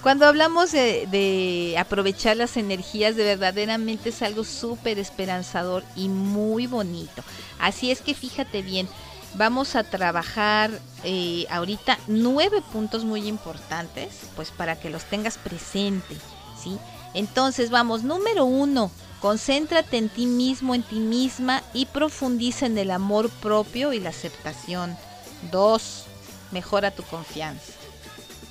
Cuando 0.08 0.24
hablamos 0.24 0.72
de, 0.72 1.76
aprovechar 1.78 2.38
las 2.38 2.56
energías, 2.56 3.14
de 3.14 3.24
verdaderamente 3.24 4.08
es 4.08 4.22
algo 4.22 4.42
súper 4.42 4.98
esperanzador 4.98 5.84
y 5.96 6.08
muy 6.08 6.66
bonito. 6.66 7.22
Así 7.58 7.90
es 7.90 8.00
que 8.00 8.14
fíjate 8.14 8.62
bien, 8.62 8.88
Vamos 9.34 9.76
a 9.76 9.84
trabajar 9.84 10.70
eh, 11.04 11.44
ahorita 11.50 11.98
nueve 12.06 12.62
puntos 12.72 13.04
muy 13.04 13.28
importantes, 13.28 14.08
pues 14.34 14.50
para 14.50 14.80
que 14.80 14.88
los 14.88 15.04
tengas 15.04 15.36
presente, 15.36 16.16
¿sí? 16.58 16.78
Entonces 17.12 17.68
vamos, 17.68 18.02
número 18.02 18.46
uno, 18.46 18.90
concéntrate 19.20 19.98
en 19.98 20.08
ti 20.08 20.24
mismo, 20.24 20.74
en 20.74 20.84
ti 20.84 21.00
misma 21.00 21.62
y 21.74 21.84
profundiza 21.84 22.64
en 22.64 22.78
el 22.78 22.90
amor 22.90 23.28
propio 23.28 23.92
y 23.92 24.00
la 24.00 24.08
aceptación. 24.08 24.96
Dos, 25.52 26.04
mejora 26.50 26.92
tu 26.92 27.02
confianza. 27.02 27.74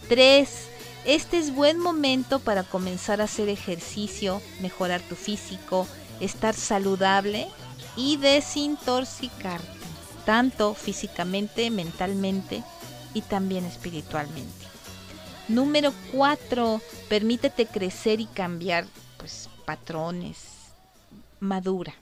Tres, 0.08 0.68
este 1.06 1.38
es 1.38 1.54
buen 1.54 1.80
momento 1.80 2.39
para 2.39 2.63
comenzar 2.63 3.22
a 3.22 3.25
hacer 3.25 3.50
ejercicio, 3.50 4.42
mejorar 4.62 5.01
tu 5.01 5.16
físico, 5.16 5.88
estar 6.20 6.54
saludable 6.54 7.48
y 7.96 8.18
desintoxicarte 8.18 9.77
tanto 10.27 10.74
físicamente, 10.74 11.72
mentalmente 11.72 12.62
y 13.13 13.22
también 13.22 13.63
espiritualmente. 13.63 14.66
Número 15.48 15.94
cuatro, 16.12 16.82
permítete 17.08 17.66
crecer 17.66 18.20
y 18.20 18.25
cambiar 18.25 18.86
pues, 19.18 19.50
patrones. 19.66 20.58
Madura. 21.39 21.94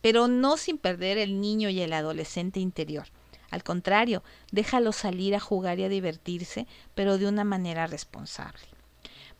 pero 0.00 0.28
no 0.28 0.56
sin 0.56 0.78
perder 0.78 1.18
el 1.18 1.40
niño 1.40 1.68
y 1.68 1.80
el 1.80 1.92
adolescente 1.92 2.60
interior. 2.60 3.08
Al 3.50 3.62
contrario, 3.62 4.22
déjalo 4.52 4.92
salir 4.92 5.34
a 5.34 5.40
jugar 5.40 5.78
y 5.78 5.84
a 5.84 5.88
divertirse, 5.88 6.66
pero 6.94 7.18
de 7.18 7.26
una 7.28 7.44
manera 7.44 7.86
responsable. 7.86 8.66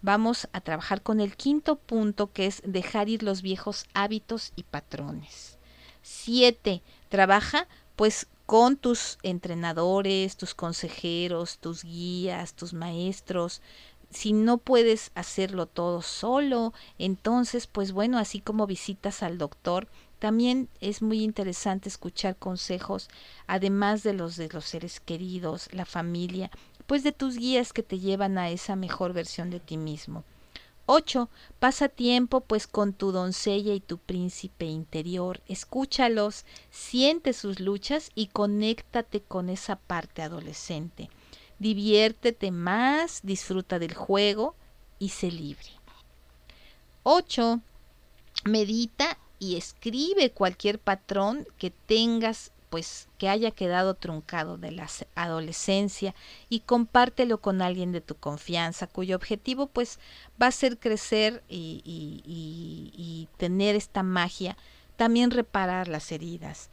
Vamos 0.02 0.48
a 0.52 0.60
trabajar 0.60 1.02
con 1.02 1.20
el 1.20 1.36
quinto 1.36 1.76
punto 1.76 2.32
que 2.32 2.46
es 2.46 2.62
dejar 2.64 3.08
ir 3.08 3.22
los 3.22 3.42
viejos 3.42 3.86
hábitos 3.94 4.52
y 4.54 4.62
patrones. 4.62 5.58
Siete, 6.02 6.82
trabaja 7.08 7.66
pues 7.96 8.28
con 8.44 8.76
tus 8.76 9.18
entrenadores, 9.22 10.36
tus 10.36 10.54
consejeros, 10.54 11.58
tus 11.58 11.82
guías, 11.82 12.54
tus 12.54 12.74
maestros. 12.74 13.60
Si 14.10 14.32
no 14.32 14.58
puedes 14.58 15.10
hacerlo 15.14 15.66
todo 15.66 16.02
solo, 16.02 16.72
entonces 16.98 17.66
pues 17.66 17.90
bueno, 17.90 18.18
así 18.18 18.38
como 18.40 18.68
visitas 18.68 19.22
al 19.24 19.38
doctor, 19.38 19.88
también 20.18 20.68
es 20.80 21.02
muy 21.02 21.22
interesante 21.22 21.88
escuchar 21.88 22.36
consejos, 22.36 23.08
además 23.46 24.02
de 24.02 24.14
los 24.14 24.36
de 24.36 24.48
los 24.48 24.64
seres 24.64 25.00
queridos, 25.00 25.68
la 25.72 25.84
familia, 25.84 26.50
pues 26.86 27.02
de 27.02 27.12
tus 27.12 27.36
guías 27.36 27.72
que 27.72 27.82
te 27.82 27.98
llevan 27.98 28.38
a 28.38 28.50
esa 28.50 28.76
mejor 28.76 29.12
versión 29.12 29.50
de 29.50 29.60
ti 29.60 29.76
mismo. 29.76 30.24
8. 30.86 31.28
Pasa 31.58 31.88
tiempo 31.88 32.40
pues 32.40 32.66
con 32.68 32.92
tu 32.92 33.10
doncella 33.10 33.74
y 33.74 33.80
tu 33.80 33.98
príncipe 33.98 34.66
interior, 34.66 35.42
escúchalos, 35.48 36.44
siente 36.70 37.32
sus 37.32 37.58
luchas 37.58 38.10
y 38.14 38.28
conéctate 38.28 39.20
con 39.20 39.48
esa 39.48 39.76
parte 39.76 40.22
adolescente. 40.22 41.10
Diviértete 41.58 42.52
más, 42.52 43.20
disfruta 43.24 43.78
del 43.78 43.94
juego 43.94 44.54
y 44.98 45.08
sé 45.08 45.30
libre. 45.30 45.70
8. 47.02 47.60
Medita 48.44 49.18
y 49.38 49.56
escribe 49.56 50.30
cualquier 50.30 50.78
patrón 50.78 51.46
que 51.58 51.70
tengas 51.70 52.52
pues 52.70 53.08
que 53.16 53.28
haya 53.28 53.52
quedado 53.52 53.94
truncado 53.94 54.58
de 54.58 54.72
la 54.72 54.88
adolescencia 55.14 56.14
y 56.48 56.60
compártelo 56.60 57.38
con 57.38 57.62
alguien 57.62 57.92
de 57.92 58.00
tu 58.00 58.16
confianza 58.16 58.86
cuyo 58.86 59.16
objetivo 59.16 59.68
pues 59.68 59.98
va 60.40 60.48
a 60.48 60.52
ser 60.52 60.78
crecer 60.78 61.42
y, 61.48 61.80
y 61.84 63.28
tener 63.36 63.76
esta 63.76 64.02
magia, 64.02 64.56
también 64.96 65.30
reparar 65.30 65.88
las 65.88 66.10
heridas. 66.10 66.70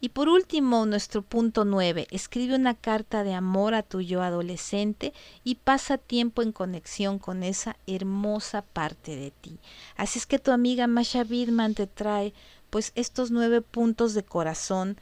Y 0.00 0.10
por 0.10 0.28
último, 0.28 0.86
nuestro 0.86 1.22
punto 1.22 1.64
9, 1.64 2.06
escribe 2.10 2.54
una 2.54 2.74
carta 2.74 3.24
de 3.24 3.34
amor 3.34 3.74
a 3.74 3.82
tu 3.82 4.00
yo 4.00 4.22
adolescente 4.22 5.12
y 5.42 5.56
pasa 5.56 5.98
tiempo 5.98 6.42
en 6.42 6.52
conexión 6.52 7.18
con 7.18 7.42
esa 7.42 7.76
hermosa 7.86 8.62
parte 8.62 9.16
de 9.16 9.32
ti. 9.32 9.58
Así 9.96 10.20
es 10.20 10.26
que 10.26 10.38
tu 10.38 10.52
amiga 10.52 10.86
Masha 10.86 11.24
Bidman 11.24 11.74
te 11.74 11.88
trae 11.88 12.32
pues 12.70 12.92
estos 12.94 13.30
nueve 13.32 13.60
puntos 13.60 14.14
de 14.14 14.22
corazón. 14.22 14.98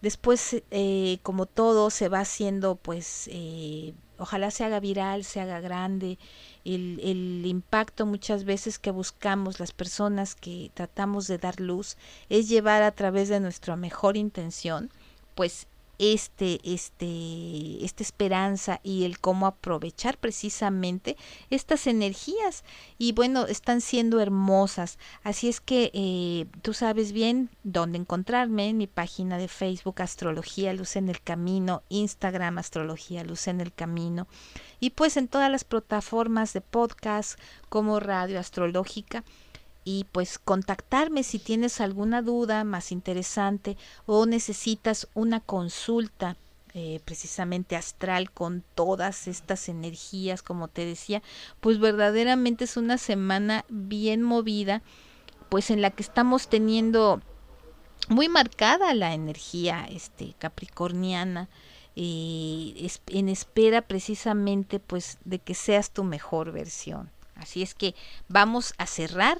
Después, 0.00 0.62
eh, 0.72 1.18
como 1.22 1.46
todo, 1.46 1.90
se 1.90 2.08
va 2.08 2.20
haciendo 2.20 2.74
pues 2.74 3.28
eh, 3.30 3.94
ojalá 4.22 4.50
se 4.50 4.64
haga 4.64 4.80
viral, 4.80 5.24
se 5.24 5.40
haga 5.40 5.60
grande, 5.60 6.18
el, 6.64 7.00
el, 7.02 7.44
impacto 7.44 8.06
muchas 8.06 8.44
veces 8.44 8.78
que 8.78 8.92
buscamos 8.92 9.58
las 9.58 9.72
personas 9.72 10.34
que 10.36 10.70
tratamos 10.74 11.26
de 11.26 11.38
dar 11.38 11.60
luz 11.60 11.96
es 12.28 12.48
llevar 12.48 12.82
a 12.82 12.92
través 12.92 13.28
de 13.28 13.40
nuestra 13.40 13.74
mejor 13.76 14.16
intención, 14.16 14.90
pues 15.34 15.66
este, 15.98 16.60
este, 16.64 17.84
esta 17.84 18.02
esperanza 18.02 18.80
y 18.82 19.04
el 19.04 19.18
cómo 19.18 19.46
aprovechar 19.46 20.18
precisamente 20.18 21.16
estas 21.50 21.86
energías. 21.86 22.64
Y 22.98 23.12
bueno, 23.12 23.46
están 23.46 23.80
siendo 23.80 24.20
hermosas. 24.20 24.98
Así 25.22 25.48
es 25.48 25.60
que 25.60 25.90
eh, 25.94 26.46
tú 26.62 26.74
sabes 26.74 27.12
bien 27.12 27.50
dónde 27.62 27.98
encontrarme 27.98 28.68
en 28.68 28.78
mi 28.78 28.86
página 28.86 29.38
de 29.38 29.48
Facebook 29.48 30.02
Astrología 30.02 30.72
Luz 30.72 30.96
en 30.96 31.08
el 31.08 31.20
Camino, 31.20 31.82
Instagram 31.88 32.58
Astrología 32.58 33.24
Luz 33.24 33.48
en 33.48 33.60
el 33.60 33.72
Camino 33.72 34.26
y 34.80 34.90
pues 34.90 35.16
en 35.16 35.28
todas 35.28 35.50
las 35.50 35.64
plataformas 35.64 36.52
de 36.52 36.60
podcast 36.60 37.38
como 37.68 38.00
Radio 38.00 38.40
Astrológica 38.40 39.24
y 39.84 40.06
pues 40.12 40.38
contactarme 40.38 41.22
si 41.22 41.38
tienes 41.38 41.80
alguna 41.80 42.22
duda 42.22 42.64
más 42.64 42.92
interesante 42.92 43.76
o 44.06 44.26
necesitas 44.26 45.08
una 45.14 45.40
consulta 45.40 46.36
eh, 46.74 47.00
precisamente 47.04 47.76
astral 47.76 48.30
con 48.30 48.64
todas 48.74 49.28
estas 49.28 49.68
energías 49.68 50.42
como 50.42 50.68
te 50.68 50.86
decía 50.86 51.22
pues 51.60 51.78
verdaderamente 51.78 52.64
es 52.64 52.76
una 52.76 52.96
semana 52.96 53.64
bien 53.68 54.22
movida 54.22 54.82
pues 55.48 55.70
en 55.70 55.82
la 55.82 55.90
que 55.90 56.02
estamos 56.02 56.48
teniendo 56.48 57.20
muy 58.08 58.28
marcada 58.28 58.94
la 58.94 59.12
energía 59.12 59.86
este 59.90 60.34
capricorniana 60.38 61.48
eh, 61.94 62.88
en 63.08 63.28
espera 63.28 63.82
precisamente 63.82 64.80
pues 64.80 65.18
de 65.24 65.38
que 65.38 65.54
seas 65.54 65.90
tu 65.90 66.04
mejor 66.04 66.52
versión. 66.52 67.10
Así 67.34 67.62
es 67.62 67.74
que 67.74 67.94
vamos 68.28 68.72
a 68.78 68.86
cerrar 68.86 69.38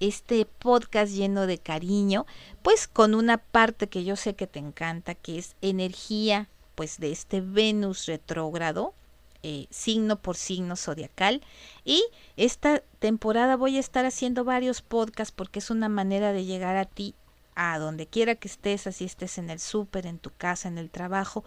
este 0.00 0.46
podcast 0.46 1.12
lleno 1.12 1.46
de 1.46 1.58
cariño, 1.58 2.26
pues 2.62 2.88
con 2.88 3.14
una 3.14 3.38
parte 3.38 3.88
que 3.88 4.04
yo 4.04 4.16
sé 4.16 4.34
que 4.34 4.46
te 4.46 4.58
encanta, 4.58 5.14
que 5.14 5.38
es 5.38 5.56
energía, 5.60 6.48
pues 6.74 6.98
de 6.98 7.12
este 7.12 7.40
Venus 7.40 8.06
retrógrado, 8.06 8.94
eh, 9.42 9.66
signo 9.70 10.20
por 10.20 10.36
signo 10.36 10.76
zodiacal. 10.76 11.42
Y 11.84 12.04
esta 12.36 12.82
temporada 12.98 13.56
voy 13.56 13.76
a 13.76 13.80
estar 13.80 14.04
haciendo 14.04 14.44
varios 14.44 14.82
podcasts 14.82 15.32
porque 15.32 15.60
es 15.60 15.70
una 15.70 15.88
manera 15.88 16.32
de 16.32 16.44
llegar 16.44 16.76
a 16.76 16.84
ti 16.84 17.14
a 17.62 17.78
donde 17.78 18.06
quiera 18.06 18.36
que 18.36 18.48
estés, 18.48 18.86
así 18.86 19.04
estés 19.04 19.36
en 19.36 19.50
el 19.50 19.60
súper, 19.60 20.06
en 20.06 20.18
tu 20.18 20.30
casa, 20.30 20.66
en 20.66 20.78
el 20.78 20.88
trabajo. 20.88 21.44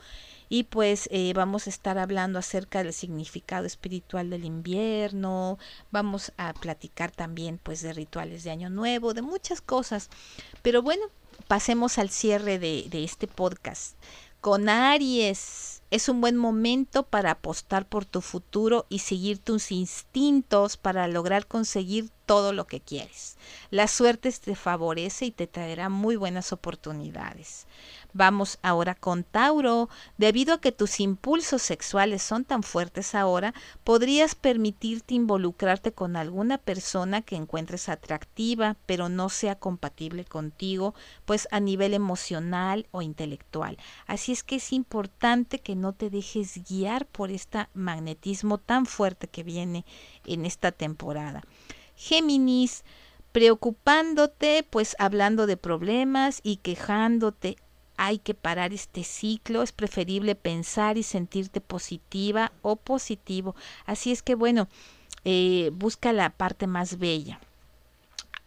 Y 0.48 0.66
pues 0.66 1.10
eh, 1.12 1.34
vamos 1.36 1.66
a 1.66 1.72
estar 1.72 1.98
hablando 1.98 2.38
acerca 2.38 2.84
del 2.84 2.94
significado 2.94 3.66
espiritual 3.66 4.30
del 4.30 4.46
invierno, 4.46 5.58
vamos 5.90 6.32
a 6.38 6.54
platicar 6.54 7.10
también 7.10 7.58
pues 7.58 7.82
de 7.82 7.94
rituales 7.94 8.44
de 8.44 8.52
año 8.52 8.70
nuevo, 8.70 9.16
de 9.16 9.24
muchas 9.24 9.60
cosas. 9.60 10.12
Pero 10.62 10.84
bueno, 10.84 11.04
pasemos 11.48 11.98
al 11.98 12.12
cierre 12.12 12.60
de, 12.60 12.86
de 12.92 13.04
este 13.04 13.26
podcast. 13.26 13.98
Con 14.40 14.70
Aries, 14.70 15.73
es 15.94 16.10
un 16.10 16.22
buen 16.22 16.38
momento 16.38 17.04
para 17.04 17.30
apostar 17.30 17.88
por 17.88 18.04
tu 18.04 18.22
futuro 18.22 18.88
y 18.90 18.98
seguir 18.98 19.38
tus 19.38 19.72
instintos 19.72 20.76
para 20.76 21.08
lograr 21.08 21.46
conseguir 21.46 22.10
todo 22.26 22.52
lo 22.52 22.66
que 22.66 22.80
quieres. 22.80 23.38
La 23.70 23.88
suerte 23.88 24.32
te 24.32 24.56
favorece 24.56 25.26
y 25.26 25.32
te 25.32 25.46
traerá 25.46 25.90
muy 25.90 26.16
buenas 26.16 26.52
oportunidades. 26.52 27.68
Vamos 28.14 28.60
ahora 28.62 28.94
con 28.94 29.24
Tauro. 29.24 29.90
Debido 30.18 30.54
a 30.54 30.62
que 30.62 30.72
tus 30.72 31.00
impulsos 31.00 31.64
sexuales 31.64 32.22
son 32.22 32.46
tan 32.46 32.62
fuertes 32.62 33.16
ahora, 33.16 33.56
podrías 33.84 34.36
permitirte 34.36 35.16
involucrarte 35.16 35.94
con 35.94 36.16
alguna 36.16 36.60
persona 36.60 37.24
que 37.24 37.36
encuentres 37.36 37.90
atractiva, 37.90 38.78
pero 38.86 39.10
no 39.10 39.30
sea 39.30 39.56
compatible 39.56 40.26
contigo, 40.26 40.94
pues 41.26 41.48
a 41.50 41.60
nivel 41.60 41.96
emocional 41.96 42.88
o 42.92 43.02
intelectual. 43.02 43.78
Así 44.06 44.32
es 44.32 44.44
que 44.44 44.58
es 44.58 44.72
importante 44.74 45.60
que 45.60 45.76
no 45.76 45.94
te 45.94 46.12
dejes 46.12 46.62
guiar 46.70 47.08
por 47.08 47.32
este 47.32 47.68
magnetismo 47.74 48.60
tan 48.60 48.86
fuerte 48.86 49.28
que 49.28 49.44
viene 49.44 49.86
en 50.26 50.46
esta 50.46 50.72
temporada. 50.72 51.42
Géminis, 51.96 52.84
preocupándote, 53.32 54.66
pues 54.70 54.96
hablando 55.00 55.48
de 55.48 55.58
problemas 55.58 56.40
y 56.44 56.58
quejándote 56.58 57.58
hay 57.98 58.20
que 58.20 58.34
parar 58.34 58.74
este 58.74 59.04
ciclo, 59.04 59.62
es 59.64 59.72
preferible 59.72 60.36
pensar 60.36 60.98
y 60.98 61.04
sentirte 61.04 61.62
positiva 61.62 62.52
o 62.62 62.76
positivo. 62.76 63.56
Así 63.86 64.12
es 64.12 64.22
que 64.22 64.36
bueno, 64.36 64.68
eh, 65.26 65.72
busca 65.74 66.14
la 66.14 66.30
parte 66.30 66.68
más 66.68 66.98
bella. 66.98 67.40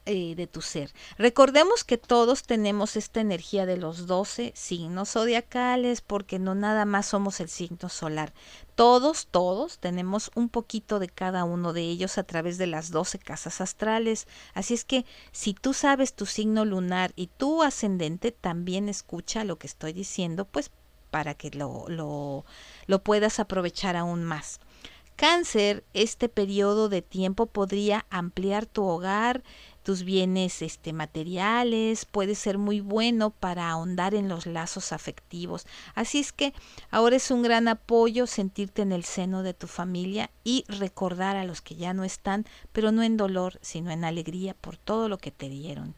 Eh, 0.08 0.36
de 0.36 0.46
tu 0.46 0.62
ser. 0.62 0.92
Recordemos 1.18 1.82
que 1.82 1.98
todos 1.98 2.44
tenemos 2.44 2.94
esta 2.94 3.20
energía 3.20 3.66
de 3.66 3.76
los 3.76 4.06
12 4.06 4.52
signos 4.54 5.10
zodiacales, 5.10 6.00
porque 6.00 6.38
no 6.38 6.54
nada 6.54 6.84
más 6.84 7.06
somos 7.06 7.40
el 7.40 7.48
signo 7.48 7.88
solar. 7.88 8.32
Todos, 8.76 9.26
todos 9.28 9.80
tenemos 9.80 10.30
un 10.36 10.48
poquito 10.48 11.00
de 11.00 11.08
cada 11.08 11.42
uno 11.42 11.72
de 11.72 11.82
ellos 11.82 12.18
a 12.18 12.22
través 12.22 12.56
de 12.56 12.68
las 12.68 12.92
12 12.92 13.18
casas 13.18 13.60
astrales. 13.60 14.28
Así 14.54 14.74
es 14.74 14.84
que 14.84 15.04
si 15.32 15.54
tú 15.54 15.74
sabes 15.74 16.14
tu 16.14 16.24
signo 16.24 16.64
lunar 16.64 17.12
y 17.16 17.26
tu 17.26 17.64
ascendente, 17.64 18.30
también 18.30 18.88
escucha 18.88 19.42
lo 19.42 19.58
que 19.58 19.66
estoy 19.66 19.92
diciendo, 19.92 20.44
pues 20.44 20.70
para 21.10 21.34
que 21.34 21.50
lo, 21.50 21.88
lo, 21.88 22.44
lo 22.86 23.02
puedas 23.02 23.40
aprovechar 23.40 23.96
aún 23.96 24.22
más. 24.22 24.60
Cáncer, 25.16 25.82
este 25.94 26.28
periodo 26.28 26.90
de 26.90 27.00
tiempo 27.00 27.46
podría 27.46 28.04
ampliar 28.10 28.66
tu 28.66 28.84
hogar, 28.84 29.42
tus 29.86 30.02
bienes 30.02 30.62
este, 30.62 30.92
materiales, 30.92 32.06
puede 32.06 32.34
ser 32.34 32.58
muy 32.58 32.80
bueno 32.80 33.30
para 33.30 33.70
ahondar 33.70 34.16
en 34.16 34.28
los 34.28 34.44
lazos 34.44 34.90
afectivos. 34.90 35.64
Así 35.94 36.18
es 36.18 36.32
que 36.32 36.52
ahora 36.90 37.14
es 37.14 37.30
un 37.30 37.42
gran 37.42 37.68
apoyo 37.68 38.26
sentirte 38.26 38.82
en 38.82 38.90
el 38.90 39.04
seno 39.04 39.44
de 39.44 39.54
tu 39.54 39.68
familia 39.68 40.28
y 40.42 40.64
recordar 40.66 41.36
a 41.36 41.44
los 41.44 41.60
que 41.60 41.76
ya 41.76 41.94
no 41.94 42.02
están, 42.02 42.46
pero 42.72 42.90
no 42.90 43.04
en 43.04 43.16
dolor, 43.16 43.60
sino 43.62 43.92
en 43.92 44.04
alegría 44.04 44.54
por 44.54 44.76
todo 44.76 45.08
lo 45.08 45.18
que 45.18 45.30
te 45.30 45.48
dieron. 45.48 45.94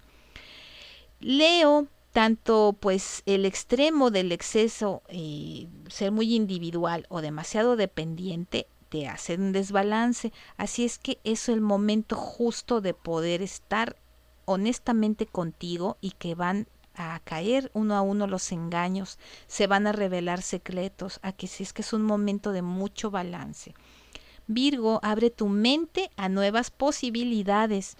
Leo 1.18 1.86
tanto 2.12 2.76
pues 2.78 3.22
el 3.24 3.46
extremo 3.46 4.10
del 4.10 4.32
exceso, 4.32 5.02
eh, 5.08 5.66
ser 5.88 6.12
muy 6.12 6.34
individual 6.34 7.06
o 7.08 7.22
demasiado 7.22 7.74
dependiente, 7.76 8.66
te 8.88 9.08
hace 9.08 9.34
un 9.34 9.52
desbalance. 9.52 10.32
Así 10.56 10.84
es 10.84 10.98
que 10.98 11.18
es 11.24 11.48
el 11.48 11.60
momento 11.60 12.16
justo 12.16 12.80
de 12.80 12.94
poder 12.94 13.42
estar 13.42 13.96
honestamente 14.44 15.26
contigo 15.26 15.98
y 16.00 16.12
que 16.12 16.34
van 16.34 16.66
a 16.94 17.20
caer 17.22 17.70
uno 17.74 17.94
a 17.94 18.02
uno 18.02 18.26
los 18.26 18.50
engaños, 18.50 19.18
se 19.46 19.66
van 19.66 19.86
a 19.86 19.92
revelar 19.92 20.42
secretos, 20.42 21.20
a 21.22 21.32
que 21.32 21.46
es 21.46 21.72
que 21.72 21.82
es 21.82 21.92
un 21.92 22.02
momento 22.02 22.50
de 22.50 22.62
mucho 22.62 23.10
balance. 23.10 23.74
Virgo, 24.48 24.98
abre 25.02 25.30
tu 25.30 25.48
mente 25.48 26.10
a 26.16 26.28
nuevas 26.28 26.70
posibilidades 26.70 27.96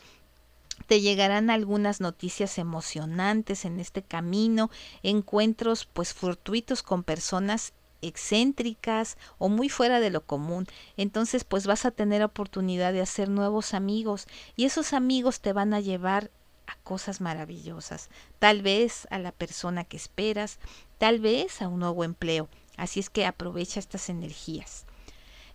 te 0.86 1.00
llegarán 1.00 1.50
algunas 1.50 2.00
noticias 2.00 2.56
emocionantes 2.58 3.64
en 3.64 3.80
este 3.80 4.02
camino, 4.02 4.70
encuentros 5.02 5.86
pues 5.86 6.14
fortuitos 6.14 6.82
con 6.82 7.02
personas 7.02 7.72
excéntricas 8.02 9.16
o 9.38 9.48
muy 9.48 9.68
fuera 9.68 10.00
de 10.00 10.10
lo 10.10 10.22
común. 10.22 10.66
Entonces 10.96 11.44
pues 11.44 11.66
vas 11.66 11.84
a 11.84 11.90
tener 11.90 12.22
oportunidad 12.22 12.92
de 12.92 13.00
hacer 13.00 13.28
nuevos 13.28 13.74
amigos 13.74 14.26
y 14.56 14.64
esos 14.64 14.92
amigos 14.92 15.40
te 15.40 15.52
van 15.52 15.74
a 15.74 15.80
llevar 15.80 16.30
a 16.66 16.76
cosas 16.84 17.20
maravillosas, 17.20 18.10
tal 18.38 18.62
vez 18.62 19.08
a 19.10 19.18
la 19.18 19.32
persona 19.32 19.84
que 19.84 19.96
esperas, 19.96 20.58
tal 20.98 21.18
vez 21.18 21.62
a 21.62 21.68
un 21.68 21.80
nuevo 21.80 22.04
empleo. 22.04 22.48
Así 22.76 23.00
es 23.00 23.10
que 23.10 23.26
aprovecha 23.26 23.80
estas 23.80 24.08
energías. 24.08 24.84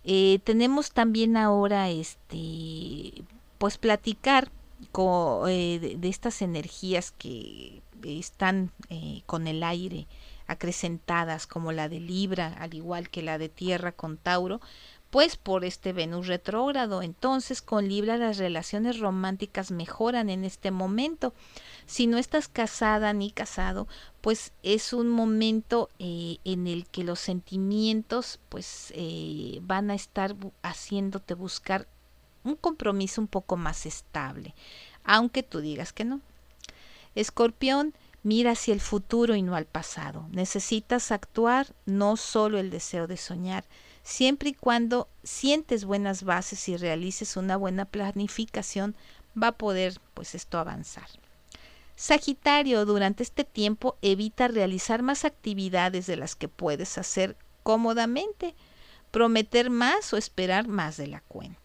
Eh, 0.02 0.40
tenemos 0.44 0.92
también 0.92 1.36
ahora 1.36 1.88
este 1.88 3.24
pues 3.58 3.78
platicar 3.78 4.50
eh, 5.48 5.96
de, 5.98 6.08
estas 6.08 6.42
energías 6.42 7.12
que 7.12 7.80
están 8.02 8.70
eh, 8.90 9.22
con 9.24 9.46
el 9.46 9.62
aire 9.62 10.06
acrecentadas 10.46 11.46
como 11.46 11.72
la 11.72 11.88
de 11.88 12.00
Libra, 12.00 12.54
al 12.58 12.74
igual 12.74 13.10
que 13.10 13.22
la 13.22 13.38
de 13.38 13.48
Tierra 13.48 13.92
con 13.92 14.16
Tauro, 14.16 14.60
pues 15.10 15.36
por 15.36 15.64
este 15.64 15.92
Venus 15.92 16.26
retrógrado. 16.26 17.00
Entonces 17.00 17.62
con 17.62 17.88
Libra 17.88 18.16
las 18.16 18.38
relaciones 18.38 18.98
románticas 18.98 19.70
mejoran 19.70 20.28
en 20.28 20.44
este 20.44 20.70
momento. 20.70 21.34
Si 21.86 22.06
no 22.06 22.18
estás 22.18 22.48
casada 22.48 23.12
ni 23.12 23.30
casado, 23.30 23.86
pues 24.20 24.52
es 24.62 24.92
un 24.92 25.08
momento 25.08 25.88
eh, 25.98 26.38
en 26.44 26.66
el 26.66 26.86
que 26.88 27.04
los 27.04 27.20
sentimientos 27.20 28.40
pues 28.48 28.92
van 29.62 29.90
a 29.90 29.94
estar 29.94 30.34
haciéndote 30.62 31.34
buscar 31.34 31.86
un 32.44 32.56
compromiso 32.56 33.20
un 33.20 33.26
poco 33.26 33.56
más 33.56 33.86
estable, 33.86 34.54
aunque 35.02 35.42
tú 35.42 35.60
digas 35.60 35.92
que 35.92 36.04
no. 36.04 36.20
Escorpión, 37.14 37.94
mira 38.24 38.52
hacia 38.52 38.74
el 38.74 38.80
futuro 38.80 39.36
y 39.36 39.42
no 39.42 39.54
al 39.54 39.66
pasado. 39.66 40.26
Necesitas 40.32 41.12
actuar, 41.12 41.68
no 41.86 42.16
solo 42.16 42.58
el 42.58 42.70
deseo 42.70 43.06
de 43.06 43.16
soñar, 43.16 43.64
siempre 44.02 44.48
y 44.48 44.54
cuando 44.54 45.08
sientes 45.22 45.84
buenas 45.84 46.24
bases 46.24 46.68
y 46.68 46.76
realices 46.76 47.36
una 47.36 47.56
buena 47.56 47.84
planificación, 47.84 48.96
va 49.40 49.48
a 49.48 49.52
poder 49.52 50.00
pues 50.14 50.34
esto 50.34 50.58
avanzar. 50.58 51.06
Sagitario, 51.96 52.84
durante 52.86 53.22
este 53.22 53.44
tiempo 53.44 53.96
evita 54.02 54.48
realizar 54.48 55.02
más 55.02 55.24
actividades 55.24 56.06
de 56.06 56.16
las 56.16 56.34
que 56.34 56.48
puedes 56.48 56.98
hacer 56.98 57.36
cómodamente, 57.62 58.54
prometer 59.10 59.70
más 59.70 60.12
o 60.12 60.16
esperar 60.16 60.66
más 60.66 60.96
de 60.96 61.06
la 61.06 61.20
cuenta. 61.20 61.60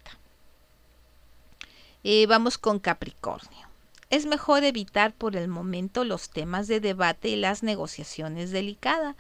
Eh, 2.04 2.28
vamos 2.28 2.58
con 2.58 2.80
Capricornio. 2.80 3.69
Es 4.10 4.26
mejor 4.26 4.64
evitar 4.64 5.14
por 5.14 5.36
el 5.36 5.48
momento 5.48 6.04
los 6.04 6.32
temas 6.32 6.68
de 6.68 6.80
debate 6.80 7.30
y 7.30 7.36
las 7.36 7.62
negociaciones 7.62 8.50
delicadas. 8.50 9.16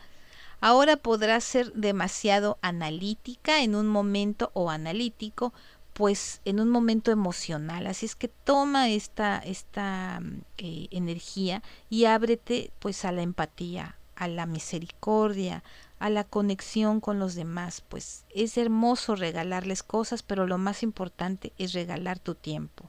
Ahora 0.62 0.97
podrás 0.97 1.43
ser 1.43 1.71
demasiado 1.73 2.58
analítica 2.63 3.62
en 3.62 3.75
un 3.75 3.88
momento 3.88 4.49
o 4.56 4.71
analítico, 4.71 5.54
pues 5.93 6.41
en 6.43 6.60
un 6.60 6.69
momento 6.69 7.12
emocional. 7.12 7.86
Así 7.86 8.08
es 8.08 8.15
que 8.15 8.30
toma 8.30 8.89
esta, 8.89 9.38
esta 9.38 10.21
eh, 10.58 10.88
energía 10.89 11.62
y 11.91 12.06
ábrete 12.06 12.71
pues 12.80 13.06
a 13.06 13.12
la 13.12 13.21
empatía, 13.21 13.95
a 14.15 14.28
la 14.28 14.47
misericordia, 14.47 15.63
a 15.99 16.10
la 16.10 16.23
conexión 16.23 16.99
con 16.99 17.19
los 17.19 17.36
demás, 17.36 17.82
pues 17.88 18.25
es 18.34 18.58
hermoso 18.58 19.15
regalarles 19.15 19.84
cosas, 19.84 20.23
pero 20.23 20.47
lo 20.47 20.58
más 20.58 20.82
importante 20.82 21.54
es 21.60 21.73
regalar 21.73 22.17
tu 22.17 22.34
tiempo. 22.34 22.88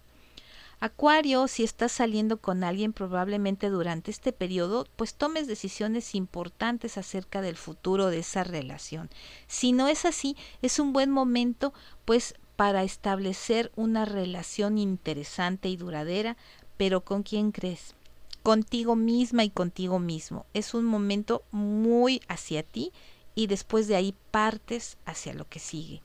Acuario, 0.80 1.46
si 1.46 1.62
estás 1.62 1.92
saliendo 1.92 2.38
con 2.40 2.64
alguien 2.64 2.94
probablemente 2.94 3.68
durante 3.68 4.10
este 4.10 4.32
periodo, 4.32 4.86
pues 4.96 5.14
tomes 5.14 5.46
decisiones 5.46 6.14
importantes 6.14 6.96
acerca 6.96 7.42
del 7.42 7.56
futuro 7.56 8.06
de 8.06 8.20
esa 8.20 8.44
relación. 8.44 9.10
Si 9.46 9.72
no 9.72 9.88
es 9.88 10.06
así, 10.06 10.36
es 10.62 10.78
un 10.78 10.94
buen 10.94 11.10
momento 11.10 11.74
pues 12.06 12.34
para 12.56 12.82
establecer 12.82 13.70
una 13.76 14.06
relación 14.06 14.78
interesante 14.78 15.68
y 15.68 15.76
duradera, 15.76 16.38
pero 16.76 17.02
¿con 17.02 17.22
quién 17.22 17.52
crees? 17.52 17.94
contigo 18.42 18.96
misma 18.96 19.44
y 19.44 19.50
contigo 19.50 19.98
mismo. 19.98 20.46
Es 20.54 20.74
un 20.74 20.84
momento 20.84 21.42
muy 21.50 22.20
hacia 22.28 22.62
ti 22.62 22.92
y 23.34 23.46
después 23.46 23.86
de 23.88 23.96
ahí 23.96 24.14
partes 24.30 24.96
hacia 25.04 25.34
lo 25.34 25.48
que 25.48 25.58
sigue. 25.58 26.02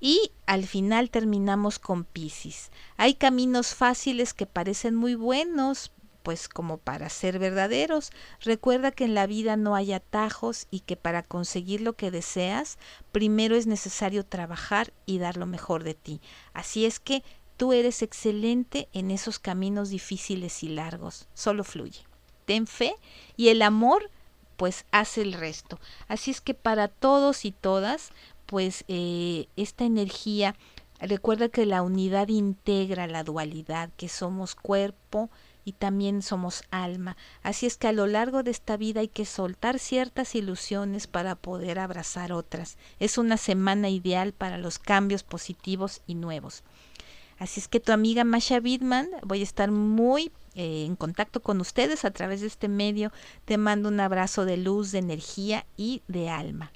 Y 0.00 0.32
al 0.46 0.66
final 0.66 1.10
terminamos 1.10 1.78
con 1.78 2.04
Pisces. 2.04 2.70
Hay 2.96 3.14
caminos 3.14 3.74
fáciles 3.74 4.34
que 4.34 4.46
parecen 4.46 4.94
muy 4.94 5.14
buenos, 5.14 5.92
pues 6.22 6.48
como 6.48 6.78
para 6.78 7.08
ser 7.08 7.38
verdaderos. 7.38 8.10
Recuerda 8.40 8.90
que 8.90 9.04
en 9.04 9.14
la 9.14 9.26
vida 9.26 9.56
no 9.56 9.74
hay 9.74 9.92
atajos 9.92 10.66
y 10.70 10.80
que 10.80 10.96
para 10.96 11.22
conseguir 11.22 11.80
lo 11.80 11.94
que 11.94 12.10
deseas, 12.10 12.78
primero 13.12 13.56
es 13.56 13.66
necesario 13.66 14.24
trabajar 14.24 14.92
y 15.06 15.18
dar 15.18 15.36
lo 15.36 15.46
mejor 15.46 15.84
de 15.84 15.94
ti. 15.94 16.20
Así 16.52 16.84
es 16.84 17.00
que 17.00 17.22
Tú 17.56 17.72
eres 17.72 18.02
excelente 18.02 18.88
en 18.92 19.10
esos 19.10 19.38
caminos 19.38 19.88
difíciles 19.88 20.62
y 20.62 20.68
largos. 20.68 21.26
Solo 21.32 21.64
fluye. 21.64 22.04
Ten 22.44 22.66
fe 22.66 22.94
y 23.36 23.48
el 23.48 23.62
amor 23.62 24.10
pues 24.58 24.84
hace 24.90 25.22
el 25.22 25.32
resto. 25.32 25.80
Así 26.06 26.30
es 26.30 26.40
que 26.40 26.54
para 26.54 26.88
todos 26.88 27.44
y 27.44 27.52
todas, 27.52 28.10
pues 28.46 28.84
eh, 28.88 29.48
esta 29.56 29.84
energía, 29.84 30.54
recuerda 31.00 31.48
que 31.48 31.66
la 31.66 31.82
unidad 31.82 32.28
integra 32.28 33.06
la 33.06 33.24
dualidad, 33.24 33.90
que 33.96 34.08
somos 34.08 34.54
cuerpo 34.54 35.30
y 35.64 35.72
también 35.72 36.22
somos 36.22 36.62
alma. 36.70 37.16
Así 37.42 37.66
es 37.66 37.76
que 37.76 37.88
a 37.88 37.92
lo 37.92 38.06
largo 38.06 38.44
de 38.44 38.52
esta 38.52 38.76
vida 38.76 39.00
hay 39.00 39.08
que 39.08 39.24
soltar 39.24 39.80
ciertas 39.80 40.34
ilusiones 40.36 41.08
para 41.08 41.34
poder 41.34 41.80
abrazar 41.80 42.32
otras. 42.32 42.78
Es 43.00 43.18
una 43.18 43.36
semana 43.36 43.90
ideal 43.90 44.32
para 44.32 44.58
los 44.58 44.78
cambios 44.78 45.24
positivos 45.24 46.02
y 46.06 46.14
nuevos. 46.14 46.62
Así 47.38 47.60
es 47.60 47.68
que 47.68 47.80
tu 47.80 47.92
amiga 47.92 48.24
Masha 48.24 48.60
Bidman, 48.60 49.08
voy 49.22 49.40
a 49.40 49.42
estar 49.42 49.70
muy 49.70 50.30
eh, 50.54 50.84
en 50.86 50.96
contacto 50.96 51.42
con 51.42 51.60
ustedes 51.60 52.04
a 52.04 52.12
través 52.12 52.40
de 52.40 52.46
este 52.46 52.68
medio. 52.68 53.12
Te 53.44 53.58
mando 53.58 53.88
un 53.88 54.00
abrazo 54.00 54.44
de 54.44 54.56
luz, 54.56 54.92
de 54.92 55.00
energía 55.00 55.66
y 55.76 56.02
de 56.06 56.30
alma. 56.30 56.72